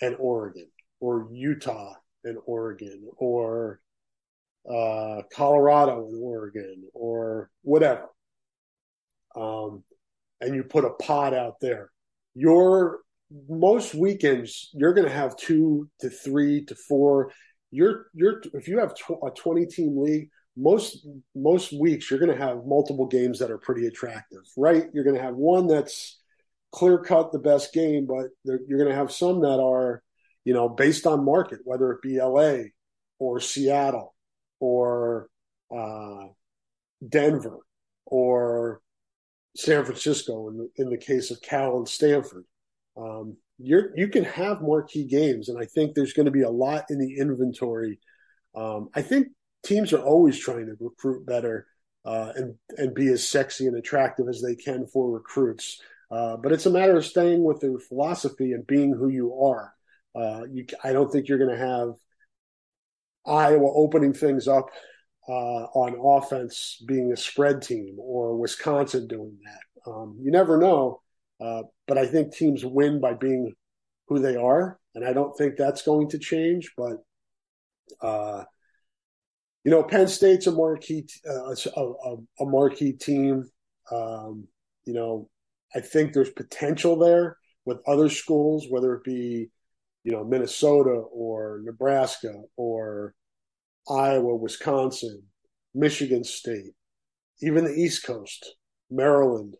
[0.01, 0.67] and Oregon,
[0.99, 3.79] or Utah and Oregon, or
[4.69, 8.07] uh, Colorado and Oregon or whatever.
[9.35, 9.83] Um,
[10.41, 11.91] and you put a pot out there.
[12.35, 12.99] Your
[13.49, 17.31] most weekends, you're going to have two to three to four.
[17.71, 21.05] You're you're if you have tw- a 20 team league, most
[21.35, 24.85] most weeks you're going to have multiple games that are pretty attractive, right?
[24.93, 26.19] You're going to have one that's
[26.71, 30.01] clear cut the best game, but you're going to have some that are,
[30.45, 32.69] you know, based on market, whether it be LA
[33.19, 34.15] or Seattle
[34.59, 35.29] or
[35.75, 36.27] uh,
[37.07, 37.59] Denver
[38.05, 38.81] or
[39.55, 42.45] San Francisco in the, in the case of Cal and Stanford.
[42.95, 46.49] Um, you're, you can have marquee games, and I think there's going to be a
[46.49, 47.99] lot in the inventory.
[48.55, 49.27] Um, I think
[49.63, 51.67] teams are always trying to recruit better
[52.05, 55.81] uh, and and be as sexy and attractive as they can for recruits.
[56.09, 59.73] Uh, but it's a matter of staying with their philosophy and being who you are.
[60.15, 61.95] Uh, you, I don't think you're going to have
[63.25, 64.69] Iowa opening things up
[65.27, 69.91] uh, on offense being a spread team or Wisconsin doing that.
[69.91, 71.01] Um, you never know.
[71.39, 73.53] Uh, but I think teams win by being
[74.07, 74.79] who they are.
[74.95, 76.71] And I don't think that's going to change.
[76.75, 76.97] But,
[78.01, 78.43] uh,
[79.63, 83.43] you know, Penn State's a marquee, uh, a, a, marquee team.
[83.91, 84.47] Um,
[84.85, 85.29] you know,
[85.75, 89.49] I think there's potential there with other schools, whether it be,
[90.03, 93.13] you know, Minnesota or Nebraska or
[93.89, 95.23] Iowa, Wisconsin,
[95.75, 96.73] Michigan State,
[97.41, 98.55] even the East Coast,
[98.89, 99.55] Maryland,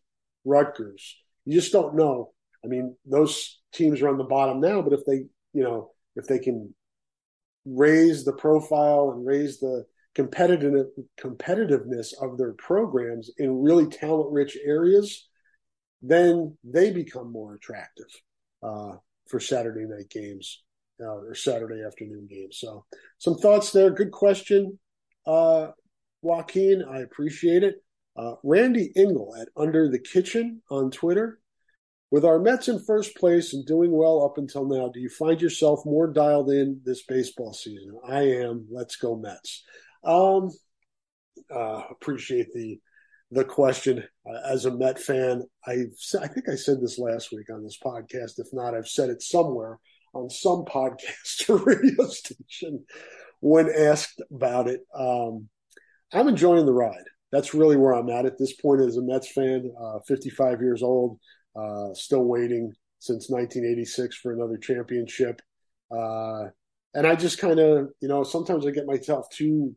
[0.46, 1.18] Rutgers.
[1.48, 2.34] You just don't know.
[2.64, 5.24] I mean, those teams are on the bottom now, but if they,
[5.54, 6.76] you know, if they can
[7.66, 10.88] raise the profile and raise the competitive
[11.18, 15.30] competitiveness of their programs in really talent rich areas,
[16.02, 18.10] then they become more attractive
[18.62, 18.96] uh,
[19.30, 20.64] for Saturday night games
[21.00, 22.58] uh, or Saturday afternoon games.
[22.60, 22.84] So,
[23.20, 23.92] some thoughts there.
[23.92, 24.78] Good question,
[25.26, 25.68] uh,
[26.22, 26.84] Joaquin.
[26.84, 27.76] I appreciate it.
[28.18, 31.40] Uh, Randy Engel at Under the Kitchen on Twitter.
[32.10, 35.42] With our Mets in first place and doing well up until now, do you find
[35.42, 38.00] yourself more dialed in this baseball season?
[38.08, 38.66] I am.
[38.72, 39.64] Let's go Mets.
[40.06, 40.50] Um,
[41.54, 42.80] uh, appreciate the
[43.32, 44.04] the question.
[44.26, 45.86] Uh, as a Met fan, I
[46.22, 48.40] I think I said this last week on this podcast.
[48.40, 49.78] If not, I've said it somewhere
[50.14, 52.86] on some podcast or radio station
[53.42, 54.82] when asked about it.
[54.98, 55.50] Um,
[56.14, 57.04] I'm enjoying the ride.
[57.32, 60.82] That's really where I'm at at this point as a Mets fan, uh, 55 years
[60.82, 61.20] old,
[61.56, 65.42] uh, still waiting since 1986 for another championship.
[65.92, 66.46] Uh,
[66.94, 69.76] and I just kind of, you know, sometimes I get myself too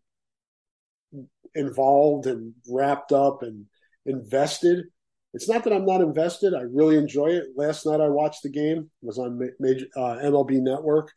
[1.54, 3.66] involved and wrapped up and
[4.06, 4.86] invested
[5.32, 6.54] it's not that I'm not invested.
[6.54, 7.48] I really enjoy it.
[7.56, 8.78] Last night I watched the game.
[9.02, 11.12] It was on major, uh, MLB Network.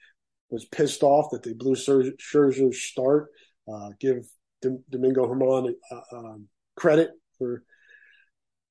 [0.50, 3.30] Was pissed off that they blew Scherzer's start.
[3.68, 4.18] Uh, give
[4.90, 7.64] Domingo Germán uh, um, credit for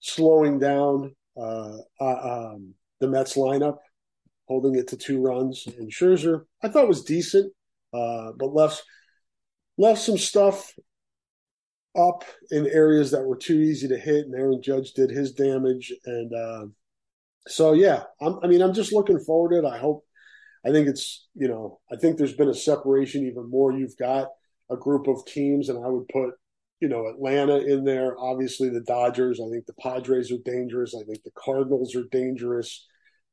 [0.00, 3.78] slowing down uh, uh, um, the Mets lineup,
[4.46, 5.66] holding it to two runs.
[5.66, 7.52] And Scherzer, I thought was decent,
[7.92, 8.82] uh, but left
[9.78, 10.72] left some stuff
[11.96, 15.92] up in areas that were too easy to hit, and Aaron Judge did his damage.
[16.04, 16.66] And uh,
[17.46, 19.70] so, yeah, I'm, I mean, I'm just looking forward to it.
[19.70, 20.04] I hope.
[20.64, 23.72] I think it's you know, I think there's been a separation even more.
[23.72, 24.28] You've got
[24.72, 26.34] a group of teams, and I would put
[26.80, 28.18] you know Atlanta in there.
[28.18, 29.40] Obviously, the Dodgers.
[29.40, 30.94] I think the Padres are dangerous.
[30.94, 32.86] I think the Cardinals are dangerous.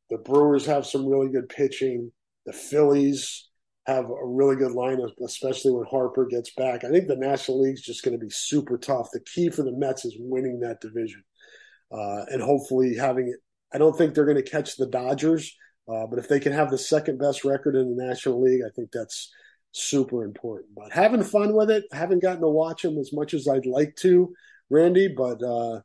[0.10, 2.12] The Brewers have some really good pitching.
[2.46, 3.48] The Phillies
[3.86, 6.84] have a really good lineup, especially when Harper gets back.
[6.84, 9.10] I think the National League's just going to be super tough.
[9.12, 11.24] The key for the Mets is winning that division,
[11.92, 13.40] uh, and hopefully having it.
[13.74, 15.56] I don't think they're going to catch the Dodgers,
[15.88, 18.70] uh, but if they can have the second best record in the National League, I
[18.76, 19.32] think that's
[19.72, 20.76] super important.
[20.76, 23.96] But having fun with it, haven't gotten to watch them as much as I'd like
[23.98, 24.34] to.
[24.70, 25.82] Randy, but uh,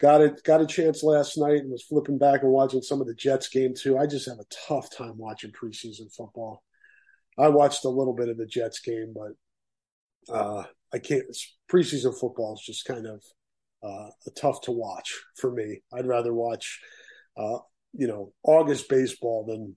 [0.00, 3.06] got it got a chance last night and was flipping back and watching some of
[3.06, 3.98] the Jets game too.
[3.98, 6.62] I just have a tough time watching preseason football.
[7.38, 11.24] I watched a little bit of the Jets game, but uh, I can't.
[11.70, 13.22] Preseason football is just kind of
[13.82, 15.80] uh, tough to watch for me.
[15.92, 16.80] I'd rather watch,
[17.36, 17.58] uh,
[17.92, 19.76] you know, August baseball than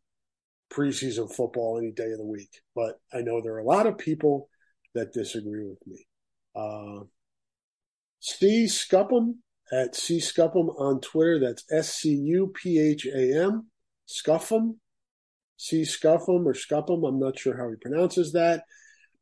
[0.72, 2.50] preseason football any day of the week.
[2.76, 4.50] But I know there are a lot of people
[4.96, 6.06] that disagree with me.
[6.56, 7.06] Uh,
[8.20, 8.66] C.
[8.66, 9.36] Scupham
[9.72, 10.18] at C.
[10.18, 11.40] Scupham on Twitter.
[11.40, 13.68] That's S C U P H A M.
[14.08, 14.76] Scupham.
[15.58, 15.84] C.
[15.84, 17.08] Scupham or Scupham.
[17.08, 18.64] I'm not sure how he pronounces that.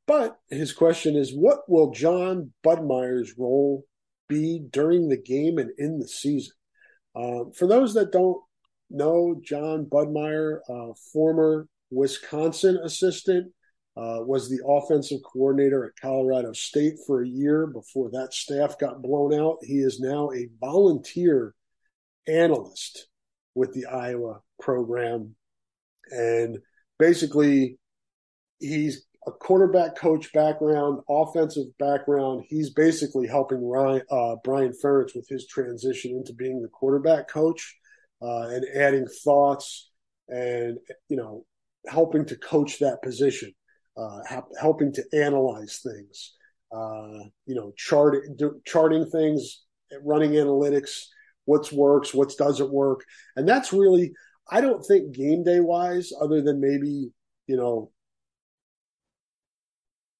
[0.07, 3.85] But his question is what will John Budmayer's role
[4.27, 6.53] be during the game and in the season?
[7.15, 8.41] Uh, for those that don't
[8.89, 13.51] know, John Budmayer, uh, former Wisconsin assistant,
[13.97, 19.01] uh, was the offensive coordinator at Colorado State for a year before that staff got
[19.01, 19.57] blown out.
[19.61, 21.53] He is now a volunteer
[22.27, 23.07] analyst
[23.55, 25.35] with the Iowa program.
[26.11, 26.59] And
[26.97, 27.77] basically,
[28.59, 32.45] he's a quarterback coach background, offensive background.
[32.47, 37.75] He's basically helping Ryan, uh, Brian Ferentz with his transition into being the quarterback coach
[38.21, 39.91] uh, and adding thoughts
[40.27, 41.45] and, you know,
[41.87, 43.53] helping to coach that position
[43.99, 46.33] uh, helping to analyze things,
[46.71, 49.63] uh, you know, chart, do, charting things,
[50.03, 51.05] running analytics,
[51.45, 53.03] what's works, what doesn't work.
[53.35, 54.13] And that's really,
[54.49, 57.11] I don't think game day wise, other than maybe,
[57.47, 57.91] you know,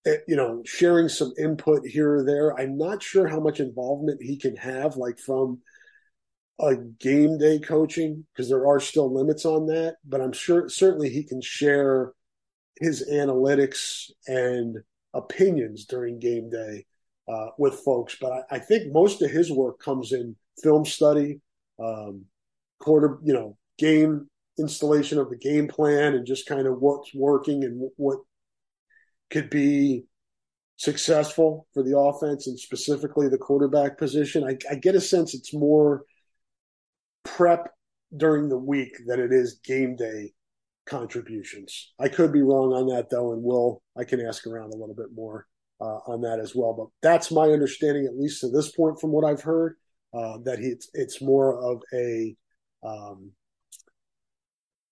[0.06, 2.60] eh, you know, sharing some input here or there.
[2.60, 5.60] I'm not sure how much involvement he can have, like from
[6.60, 9.98] a game day coaching, because there are still limits on that.
[10.06, 12.14] But I'm sure certainly he can share
[12.80, 14.78] his analytics and
[15.14, 16.86] opinions during game day
[17.28, 18.18] uh, with folks.
[18.20, 21.42] But I, I, think most of his work comes in film study,
[21.84, 22.26] um,
[22.80, 27.64] quarter, you know, game installation of the game plan, and just kind of what's working
[27.64, 28.20] and what
[29.30, 30.04] could be
[30.78, 34.44] successful for the offense and specifically the quarterback position.
[34.44, 36.04] I, I get a sense it's more
[37.36, 37.70] prep
[38.16, 40.34] during the week than it is game day
[40.86, 41.94] contributions.
[42.00, 44.96] I could be wrong on that though, and will I can ask around a little
[44.96, 45.46] bit more
[45.80, 46.74] uh, on that as well.
[46.74, 49.76] But that's my understanding, at least to this point, from what I've heard,
[50.14, 52.36] uh, that it's it's more of a
[52.84, 53.32] um,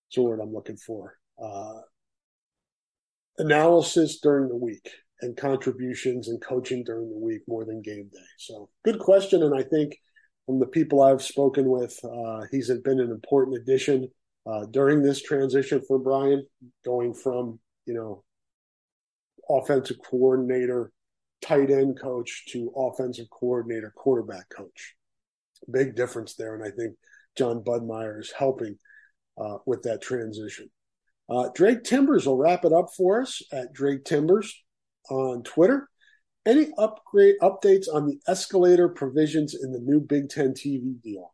[0.05, 1.81] what's the word I'm looking for uh,
[3.37, 4.89] analysis during the week
[5.21, 8.19] and contributions and coaching during the week more than game day.
[8.37, 9.97] So good question, and I think
[10.47, 14.09] from the people I've spoken with, uh, he's been an important addition
[14.49, 16.47] uh, during this transition for Brian,
[16.85, 18.23] going from, you know,
[19.49, 20.91] offensive coordinator,
[21.41, 24.95] tight end coach to offensive coordinator, quarterback coach.
[25.69, 26.55] Big difference there.
[26.55, 26.95] And I think
[27.37, 28.77] John Budmayer is helping
[29.37, 30.69] uh, with that transition.
[31.29, 34.63] Uh, Drake Timbers will wrap it up for us at Drake Timbers
[35.09, 35.89] on Twitter.
[36.47, 41.33] Any upgrade updates on the escalator provisions in the new Big Ten TV deal?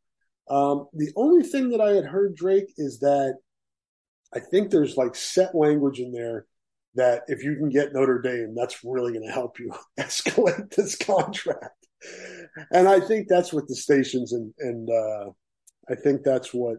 [0.50, 3.38] Um, the only thing that I had heard, Drake, is that
[4.34, 6.48] I think there's like set language in there
[6.96, 10.96] that if you can get Notre Dame, that's really going to help you escalate this
[10.96, 11.88] contract.
[12.72, 15.30] And I think that's what the stations and and uh,
[15.90, 16.78] I think that's what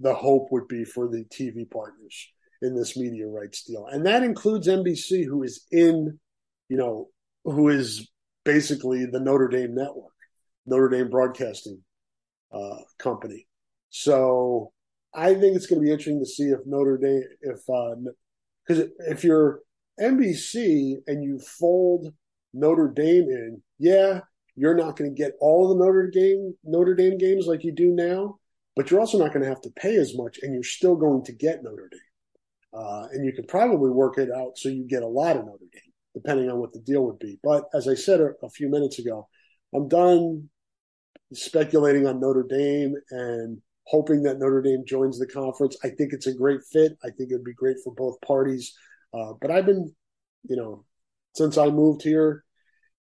[0.00, 2.28] the hope would be for the TV partners
[2.60, 6.20] in this media rights deal, and that includes NBC, who is in,
[6.68, 7.08] you know,
[7.44, 8.10] who is
[8.44, 10.12] basically the Notre Dame network,
[10.66, 11.80] Notre Dame Broadcasting
[12.52, 13.46] uh, company.
[13.90, 14.72] So
[15.14, 17.60] I think it's going to be interesting to see if Notre Dame, if
[18.66, 19.60] because uh, if you're
[20.00, 22.12] NBC and you fold
[22.52, 24.20] Notre Dame in, yeah,
[24.56, 27.94] you're not going to get all the Notre Dame Notre Dame games like you do
[27.94, 28.38] now,
[28.76, 31.24] but you're also not going to have to pay as much, and you're still going
[31.24, 32.00] to get Notre Dame.
[32.72, 35.58] Uh, and you could probably work it out so you get a lot of Notre
[35.72, 37.38] Dame, depending on what the deal would be.
[37.42, 39.28] But as I said a, a few minutes ago,
[39.74, 40.48] I'm done
[41.32, 45.76] speculating on Notre Dame and hoping that Notre Dame joins the conference.
[45.82, 46.92] I think it's a great fit.
[47.02, 48.74] I think it'd be great for both parties.
[49.12, 49.94] Uh, but I've been,
[50.44, 50.84] you know,
[51.34, 52.44] since I moved here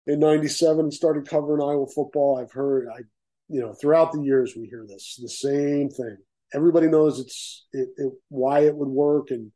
[0.07, 3.01] in 97 and started covering Iowa football, I've heard, I,
[3.49, 6.17] you know, throughout the years, we hear this, the same thing.
[6.55, 9.51] Everybody knows it's it, it, why it would work and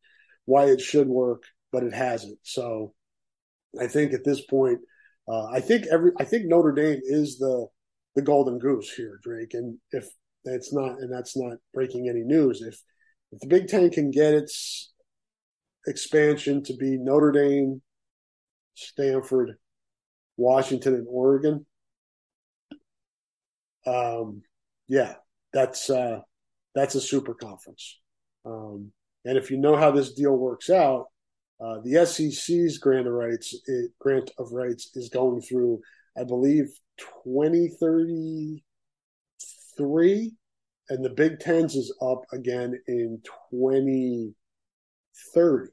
[0.45, 2.39] why it should work, but it hasn't.
[2.43, 2.95] So
[3.79, 4.79] I think at this point,
[5.29, 7.66] uh, I think every, I think Notre Dame is the,
[8.16, 9.55] the golden goose here, Drake.
[9.55, 10.09] And if
[10.45, 12.81] it's not, and that's not breaking any news, if
[13.33, 14.93] if the Big Ten can get its
[15.87, 17.81] expansion to be Notre Dame,
[18.75, 19.57] Stanford,
[20.37, 21.64] Washington, and Oregon,
[23.87, 24.43] um,
[24.89, 25.14] yeah,
[25.53, 26.21] that's uh,
[26.75, 28.01] that's a super conference.
[28.45, 28.91] Um,
[29.25, 31.07] and if you know how this deal works out,
[31.61, 35.81] uh, the SEC's grant of rights it, grant of rights is going through,
[36.17, 36.67] I believe,
[37.23, 38.65] twenty thirty
[39.77, 40.33] three,
[40.89, 44.35] and the Big Tens is up again in twenty
[45.35, 45.73] thirty.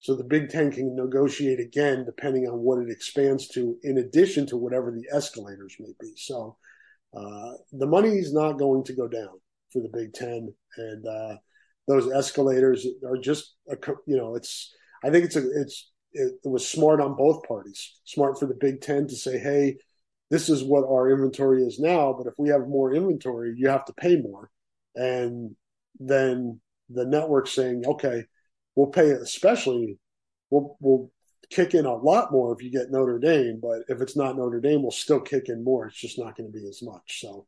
[0.00, 4.46] So the Big Ten can negotiate again depending on what it expands to, in addition
[4.46, 6.12] to whatever the escalators may be.
[6.16, 6.56] So
[7.16, 9.40] uh, the money is not going to go down
[9.72, 11.36] for the Big Ten, and uh,
[11.88, 14.72] those escalators are just, a, you know, it's.
[15.04, 18.00] I think it's a, it's it, it was smart on both parties.
[18.04, 19.76] Smart for the Big Ten to say, hey,
[20.30, 23.84] this is what our inventory is now, but if we have more inventory, you have
[23.86, 24.50] to pay more,
[24.94, 25.54] and
[25.98, 28.24] then the network saying, okay,
[28.74, 29.98] we'll pay especially
[30.50, 31.10] we'll we'll
[31.50, 34.60] kick in a lot more if you get Notre Dame, but if it's not Notre
[34.60, 35.86] Dame, we'll still kick in more.
[35.86, 37.20] It's just not going to be as much.
[37.20, 37.46] So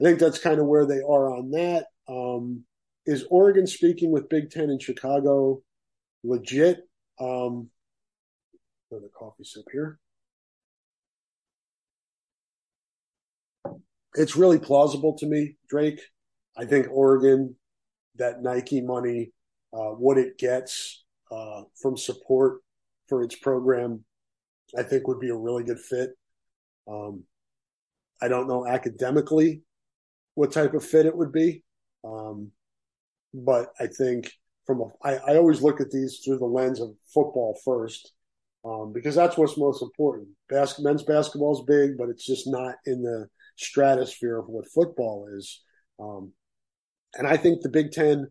[0.00, 1.86] I think that's kind of where they are on that.
[2.08, 2.64] Um,
[3.06, 5.62] is Oregon speaking with Big Ten in Chicago
[6.24, 6.78] legit?
[7.20, 7.68] Um,
[8.90, 9.98] another coffee sip here.
[14.14, 16.00] It's really plausible to me, Drake.
[16.56, 17.54] I think Oregon,
[18.16, 19.32] that Nike money,
[19.72, 22.60] uh, what it gets uh, from support
[23.08, 24.04] for its program,
[24.76, 26.10] I think would be a really good fit.
[26.88, 27.24] Um,
[28.20, 29.62] I don't know academically
[30.34, 31.62] what type of fit it would be,
[32.04, 32.50] um,
[33.32, 34.32] but I think
[34.66, 38.12] from a, I, I always look at these through the lens of football first,
[38.64, 40.28] um, because that's what's most important.
[40.48, 45.28] Bas- men's basketball is big, but it's just not in the stratosphere of what football
[45.36, 45.62] is.
[45.98, 46.32] Um,
[47.14, 48.28] and I think the Big Ten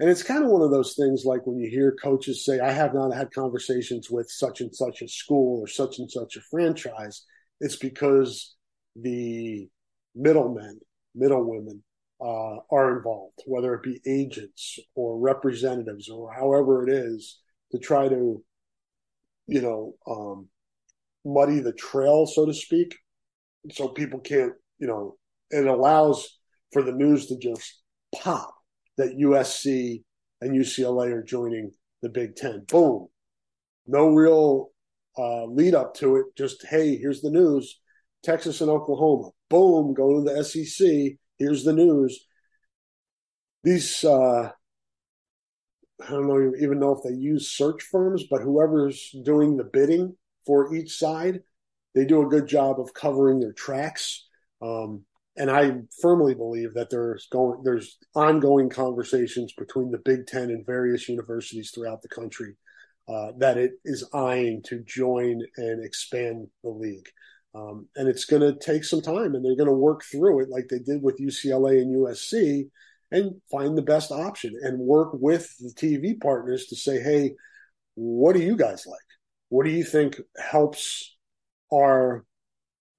[0.00, 2.72] and it's kind of one of those things like when you hear coaches say, I
[2.72, 6.40] have not had conversations with such and such a school or such and such a
[6.50, 7.24] franchise.
[7.60, 8.56] It's because
[8.96, 9.68] the
[10.14, 10.80] middlemen,
[11.14, 11.82] middlewomen
[12.22, 17.40] uh, are involved, whether it be agents or representatives or however it is
[17.72, 18.42] to try to,
[19.46, 20.48] you know, um,
[21.24, 22.96] muddy the trail, so to speak.
[23.72, 25.16] So people can't, you know,
[25.50, 26.38] it allows
[26.72, 27.82] for the news to just
[28.14, 28.54] pop
[28.98, 30.02] that USC
[30.40, 32.64] and UCLA are joining the Big Ten.
[32.68, 33.08] Boom.
[33.86, 34.70] No real
[35.18, 36.26] uh, lead up to it.
[36.36, 37.80] Just, hey, here's the news.
[38.22, 39.30] Texas and Oklahoma.
[39.48, 39.94] Boom.
[39.94, 41.18] Go to the SEC.
[41.42, 42.24] Here's the news.
[43.64, 44.52] These, uh,
[46.00, 50.16] I don't know even know if they use search firms, but whoever's doing the bidding
[50.46, 51.40] for each side,
[51.96, 54.24] they do a good job of covering their tracks.
[54.60, 55.04] Um,
[55.36, 60.64] and I firmly believe that there's going there's ongoing conversations between the Big Ten and
[60.64, 62.54] various universities throughout the country
[63.08, 67.08] uh, that it is eyeing to join and expand the league.
[67.54, 70.48] Um, and it's going to take some time, and they're going to work through it
[70.48, 72.70] like they did with UCLA and USC,
[73.10, 77.34] and find the best option and work with the TV partners to say, hey,
[77.94, 78.98] what do you guys like?
[79.50, 81.14] What do you think helps
[81.70, 82.24] our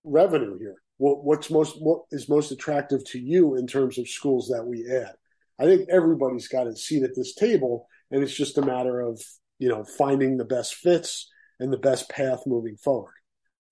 [0.03, 0.83] revenue here?
[0.97, 4.89] what, what's most what is most attractive to you in terms of schools that we
[4.89, 5.13] add.
[5.59, 9.21] I think everybody's got a seat at this table, and it's just a matter of
[9.59, 11.29] you know finding the best fits
[11.59, 13.15] and the best path moving forward.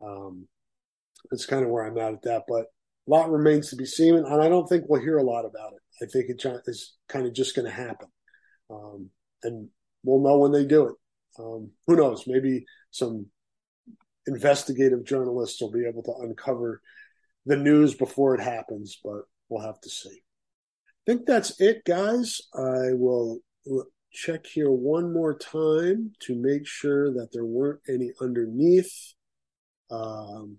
[0.05, 0.47] Um,
[1.29, 2.65] that's kind of where I'm at at that, but
[3.07, 5.73] a lot remains to be seen, and I don't think we'll hear a lot about
[5.73, 6.03] it.
[6.03, 8.07] I think it is kind of just going to happen,
[8.69, 9.09] um,
[9.43, 9.69] and
[10.03, 10.95] we'll know when they do it.
[11.39, 12.25] Um, who knows?
[12.27, 13.27] Maybe some
[14.27, 16.81] investigative journalists will be able to uncover
[17.45, 20.21] the news before it happens, but we'll have to see.
[20.87, 22.39] I think that's it, guys.
[22.53, 23.39] I will
[24.11, 29.13] check here one more time to make sure that there weren't any underneath
[29.89, 30.57] um,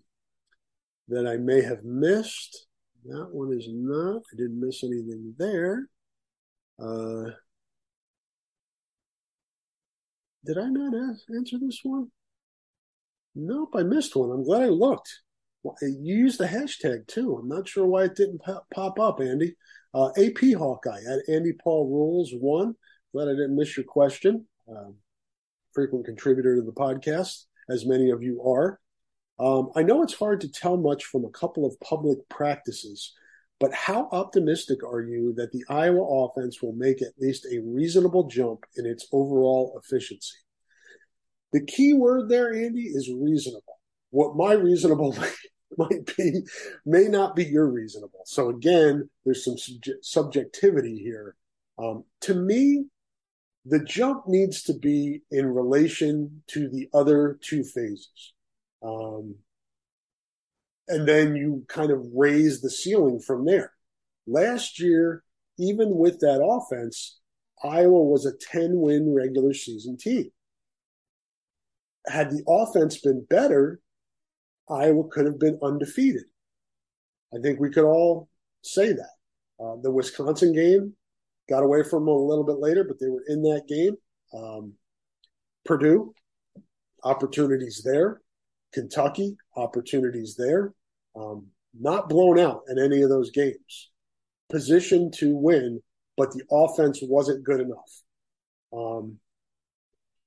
[1.08, 2.66] that I may have missed.
[3.04, 4.22] That one is not.
[4.32, 5.88] I didn't miss anything there.
[6.80, 7.30] Uh,
[10.44, 12.08] did I not ask, answer this one?
[13.34, 14.30] Nope, I missed one.
[14.30, 15.20] I'm glad I looked.
[15.80, 17.36] You used the hashtag too.
[17.36, 19.54] I'm not sure why it didn't pop up, Andy.
[19.94, 22.74] Uh, AP Hawkeye at Andy Paul Rules one.
[23.12, 24.46] Glad I didn't miss your question.
[24.68, 24.96] Um,
[25.72, 28.80] frequent contributor to the podcast, as many of you are.
[29.42, 33.12] Um, I know it's hard to tell much from a couple of public practices,
[33.58, 38.28] but how optimistic are you that the Iowa offense will make at least a reasonable
[38.28, 40.36] jump in its overall efficiency?
[41.52, 43.80] The key word there, Andy, is reasonable.
[44.10, 45.16] What my reasonable
[45.76, 46.42] might be
[46.86, 48.22] may not be your reasonable.
[48.26, 49.56] So again, there's some
[50.02, 51.34] subjectivity here.
[51.80, 52.84] Um, to me,
[53.64, 58.31] the jump needs to be in relation to the other two phases.
[58.82, 59.36] Um,
[60.88, 63.72] and then you kind of raise the ceiling from there.
[64.26, 65.22] Last year,
[65.58, 67.18] even with that offense,
[67.62, 70.30] Iowa was a 10 win regular season team.
[72.06, 73.80] Had the offense been better,
[74.68, 76.24] Iowa could have been undefeated.
[77.34, 78.28] I think we could all
[78.62, 79.10] say that.
[79.60, 80.94] Uh, the Wisconsin game
[81.48, 83.96] got away from them a little bit later, but they were in that game.
[84.34, 84.74] Um,
[85.64, 86.12] Purdue,
[87.04, 88.20] opportunities there.
[88.72, 90.72] Kentucky, opportunities there.
[91.14, 91.46] Um,
[91.78, 93.90] not blown out in any of those games.
[94.50, 95.80] Position to win,
[96.16, 98.02] but the offense wasn't good enough
[98.72, 99.18] um,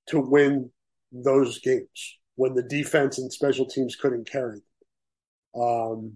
[0.07, 0.71] to win
[1.11, 4.61] those games when the defense and special teams couldn't carry
[5.53, 5.61] them.
[5.61, 6.13] Um,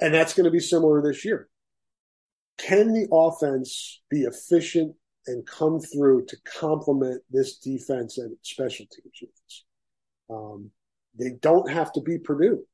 [0.00, 1.48] and that's going to be similar this year.
[2.58, 4.94] Can the offense be efficient
[5.26, 9.64] and come through to complement this defense and special teams?
[10.30, 10.70] Um,
[11.18, 12.64] they don't have to be Purdue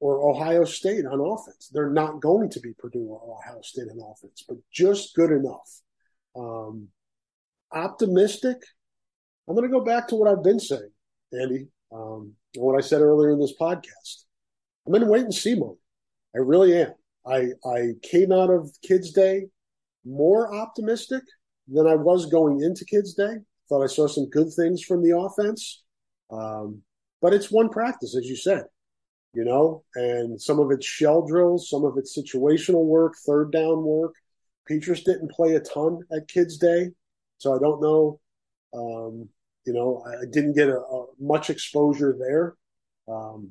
[0.00, 1.70] or Ohio State on offense.
[1.72, 5.80] They're not going to be Purdue or Ohio State on offense, but just good enough.
[6.36, 6.88] Um,
[7.72, 8.58] optimistic.
[9.48, 10.90] I'm going to go back to what I've been saying,
[11.32, 14.24] Andy, um, what I said earlier in this podcast.
[14.86, 15.76] I'm in wait and see mode.
[16.34, 16.92] I really am.
[17.26, 19.46] I I came out of Kids Day
[20.04, 21.22] more optimistic
[21.68, 23.36] than I was going into Kids Day.
[23.68, 25.82] Thought I saw some good things from the offense,
[26.30, 26.82] um,
[27.26, 28.62] but it's one practice, as you said,
[29.34, 33.82] you know, and some of it's shell drills, some of it's situational work, third down
[33.82, 34.14] work.
[34.70, 36.90] Petras didn't play a ton at Kids Day,
[37.38, 38.20] so I don't know.
[38.72, 39.28] Um,
[39.64, 42.54] you know, I didn't get a, a much exposure there.
[43.12, 43.50] Um,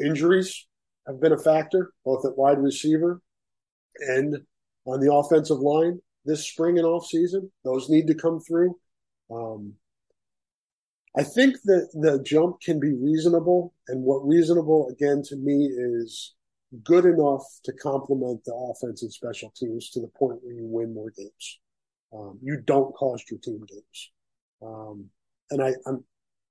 [0.00, 0.66] injuries
[1.06, 3.20] have been a factor, both at wide receiver
[4.08, 4.38] and
[4.86, 7.52] on the offensive line this spring and off season.
[7.62, 8.78] Those need to come through.
[9.30, 9.74] Um,
[11.16, 16.34] I think that the jump can be reasonable, and what reasonable again to me is
[16.82, 20.94] good enough to complement the offense and special teams to the point where you win
[20.94, 21.58] more games.
[22.14, 24.10] Um, you don't cost your team games,
[24.62, 25.06] um,
[25.50, 26.04] and I, I'm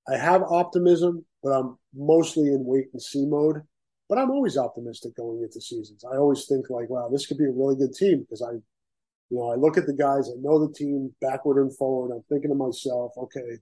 [0.08, 3.62] I have optimism, but I'm mostly in wait and see mode.
[4.10, 6.04] But I'm always optimistic going into seasons.
[6.04, 9.38] I always think like, wow, this could be a really good team because I, you
[9.38, 12.14] know, I look at the guys, I know the team backward and forward.
[12.14, 13.60] I'm thinking to myself, okay,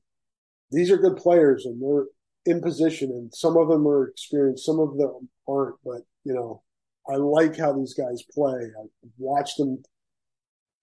[0.71, 2.05] these are good players and they're
[2.45, 5.75] in position, and some of them are experienced, some of them aren't.
[5.83, 6.63] But you know,
[7.09, 8.53] I like how these guys play.
[8.53, 8.85] I
[9.17, 9.83] watch them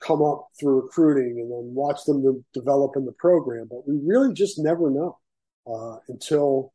[0.00, 3.66] come up through recruiting and then watch them develop in the program.
[3.70, 5.18] But we really just never know
[5.66, 6.72] uh, until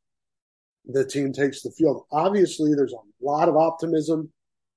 [0.85, 2.05] the team takes the field.
[2.11, 4.31] Obviously, there's a lot of optimism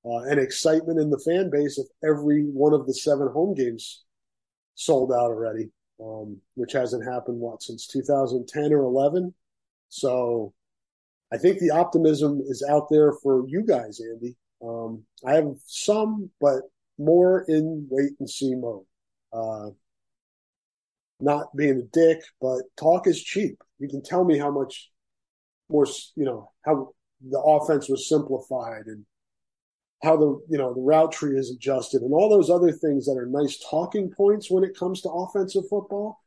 [0.04, 4.04] uh, and excitement in the fan base if every one of the seven home games
[4.74, 5.70] sold out already,
[6.02, 9.34] um, which hasn't happened, what, since 2010 or 11?
[9.88, 10.52] So
[11.32, 14.36] I think the optimism is out there for you guys, Andy.
[14.62, 16.62] Um, I have some, but
[16.98, 18.84] more in wait and see mode.
[19.32, 19.70] Uh,
[21.20, 23.62] not being a dick, but talk is cheap.
[23.78, 24.90] You can tell me how much
[25.68, 25.86] more,
[26.16, 29.04] you know, how the offense was simplified and
[30.04, 33.16] how the, you know, the route tree is adjusted and all those other things that
[33.18, 36.18] are nice talking points when it comes to offensive football.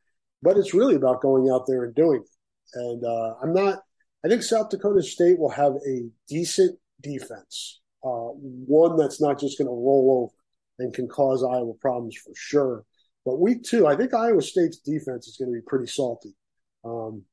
[0.42, 2.30] But it's really about going out there and doing it.
[2.74, 3.80] And uh, I'm not,
[4.26, 9.58] I think South Dakota State will have a decent defense, uh, one that's not just
[9.58, 10.34] going to roll over
[10.80, 12.84] and can cause Iowa problems for sure.
[13.26, 16.36] But week two, I think Iowa State's defense is going to be pretty salty.
[16.84, 17.24] Um,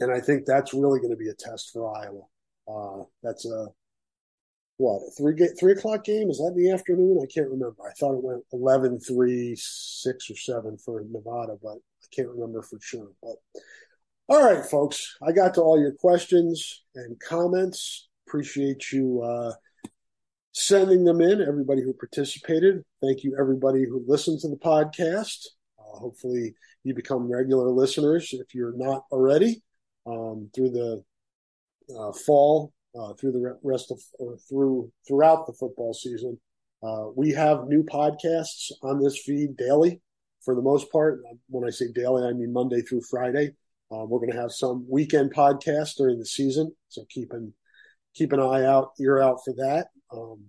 [0.00, 2.22] and I think that's really going to be a test for Iowa.
[2.66, 3.68] Uh, that's a
[4.76, 7.20] what three three o'clock game is that in the afternoon?
[7.22, 7.76] I can't remember.
[7.88, 12.62] I thought it went 11, 3, 6 or seven for Nevada, but I can't remember
[12.62, 13.08] for sure.
[13.22, 13.36] But
[14.28, 18.08] all right, folks, I got to all your questions and comments.
[18.26, 19.52] Appreciate you uh,
[20.52, 21.40] sending them in.
[21.40, 22.82] Everybody who participated.
[23.00, 25.46] Thank you, everybody who listened to the podcast.
[25.78, 29.62] Uh, hopefully, you become regular listeners if you're not already
[30.06, 31.04] um, through the
[31.96, 36.38] uh, fall, uh, through the rest of or through throughout the football season.
[36.82, 40.00] Uh, we have new podcasts on this feed daily,
[40.44, 41.22] for the most part.
[41.48, 43.52] When I say daily, I mean Monday through Friday.
[43.90, 47.52] Uh, we're going to have some weekend podcasts during the season, so keep an
[48.14, 49.88] keep an eye out, ear out for that.
[50.12, 50.44] Um,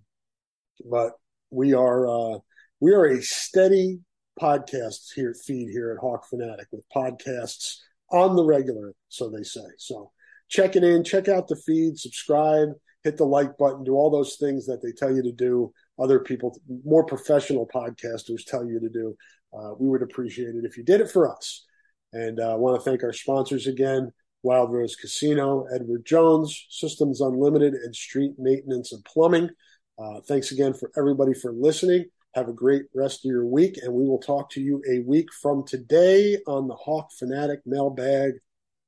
[0.89, 1.13] but
[1.51, 2.39] we are uh,
[2.79, 3.99] we are a steady
[4.39, 7.77] podcast here feed here at Hawk Fanatic with podcasts
[8.11, 9.65] on the regular, so they say.
[9.77, 10.11] So
[10.49, 12.69] check it in, check out the feed, subscribe,
[13.03, 15.71] hit the like button, do all those things that they tell you to do.
[15.99, 19.15] Other people, more professional podcasters tell you to do.
[19.57, 21.65] Uh, we would appreciate it if you did it for us.
[22.11, 24.11] And uh, I want to thank our sponsors again
[24.43, 29.49] Wild Rose Casino, Edward Jones, Systems Unlimited, and Street Maintenance and Plumbing.
[29.97, 32.05] Uh, thanks again for everybody for listening.
[32.35, 35.33] Have a great rest of your week, and we will talk to you a week
[35.41, 38.33] from today on the Hawk Fanatic Mailbag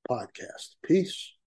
[0.10, 0.76] podcast.
[0.84, 1.34] Peace.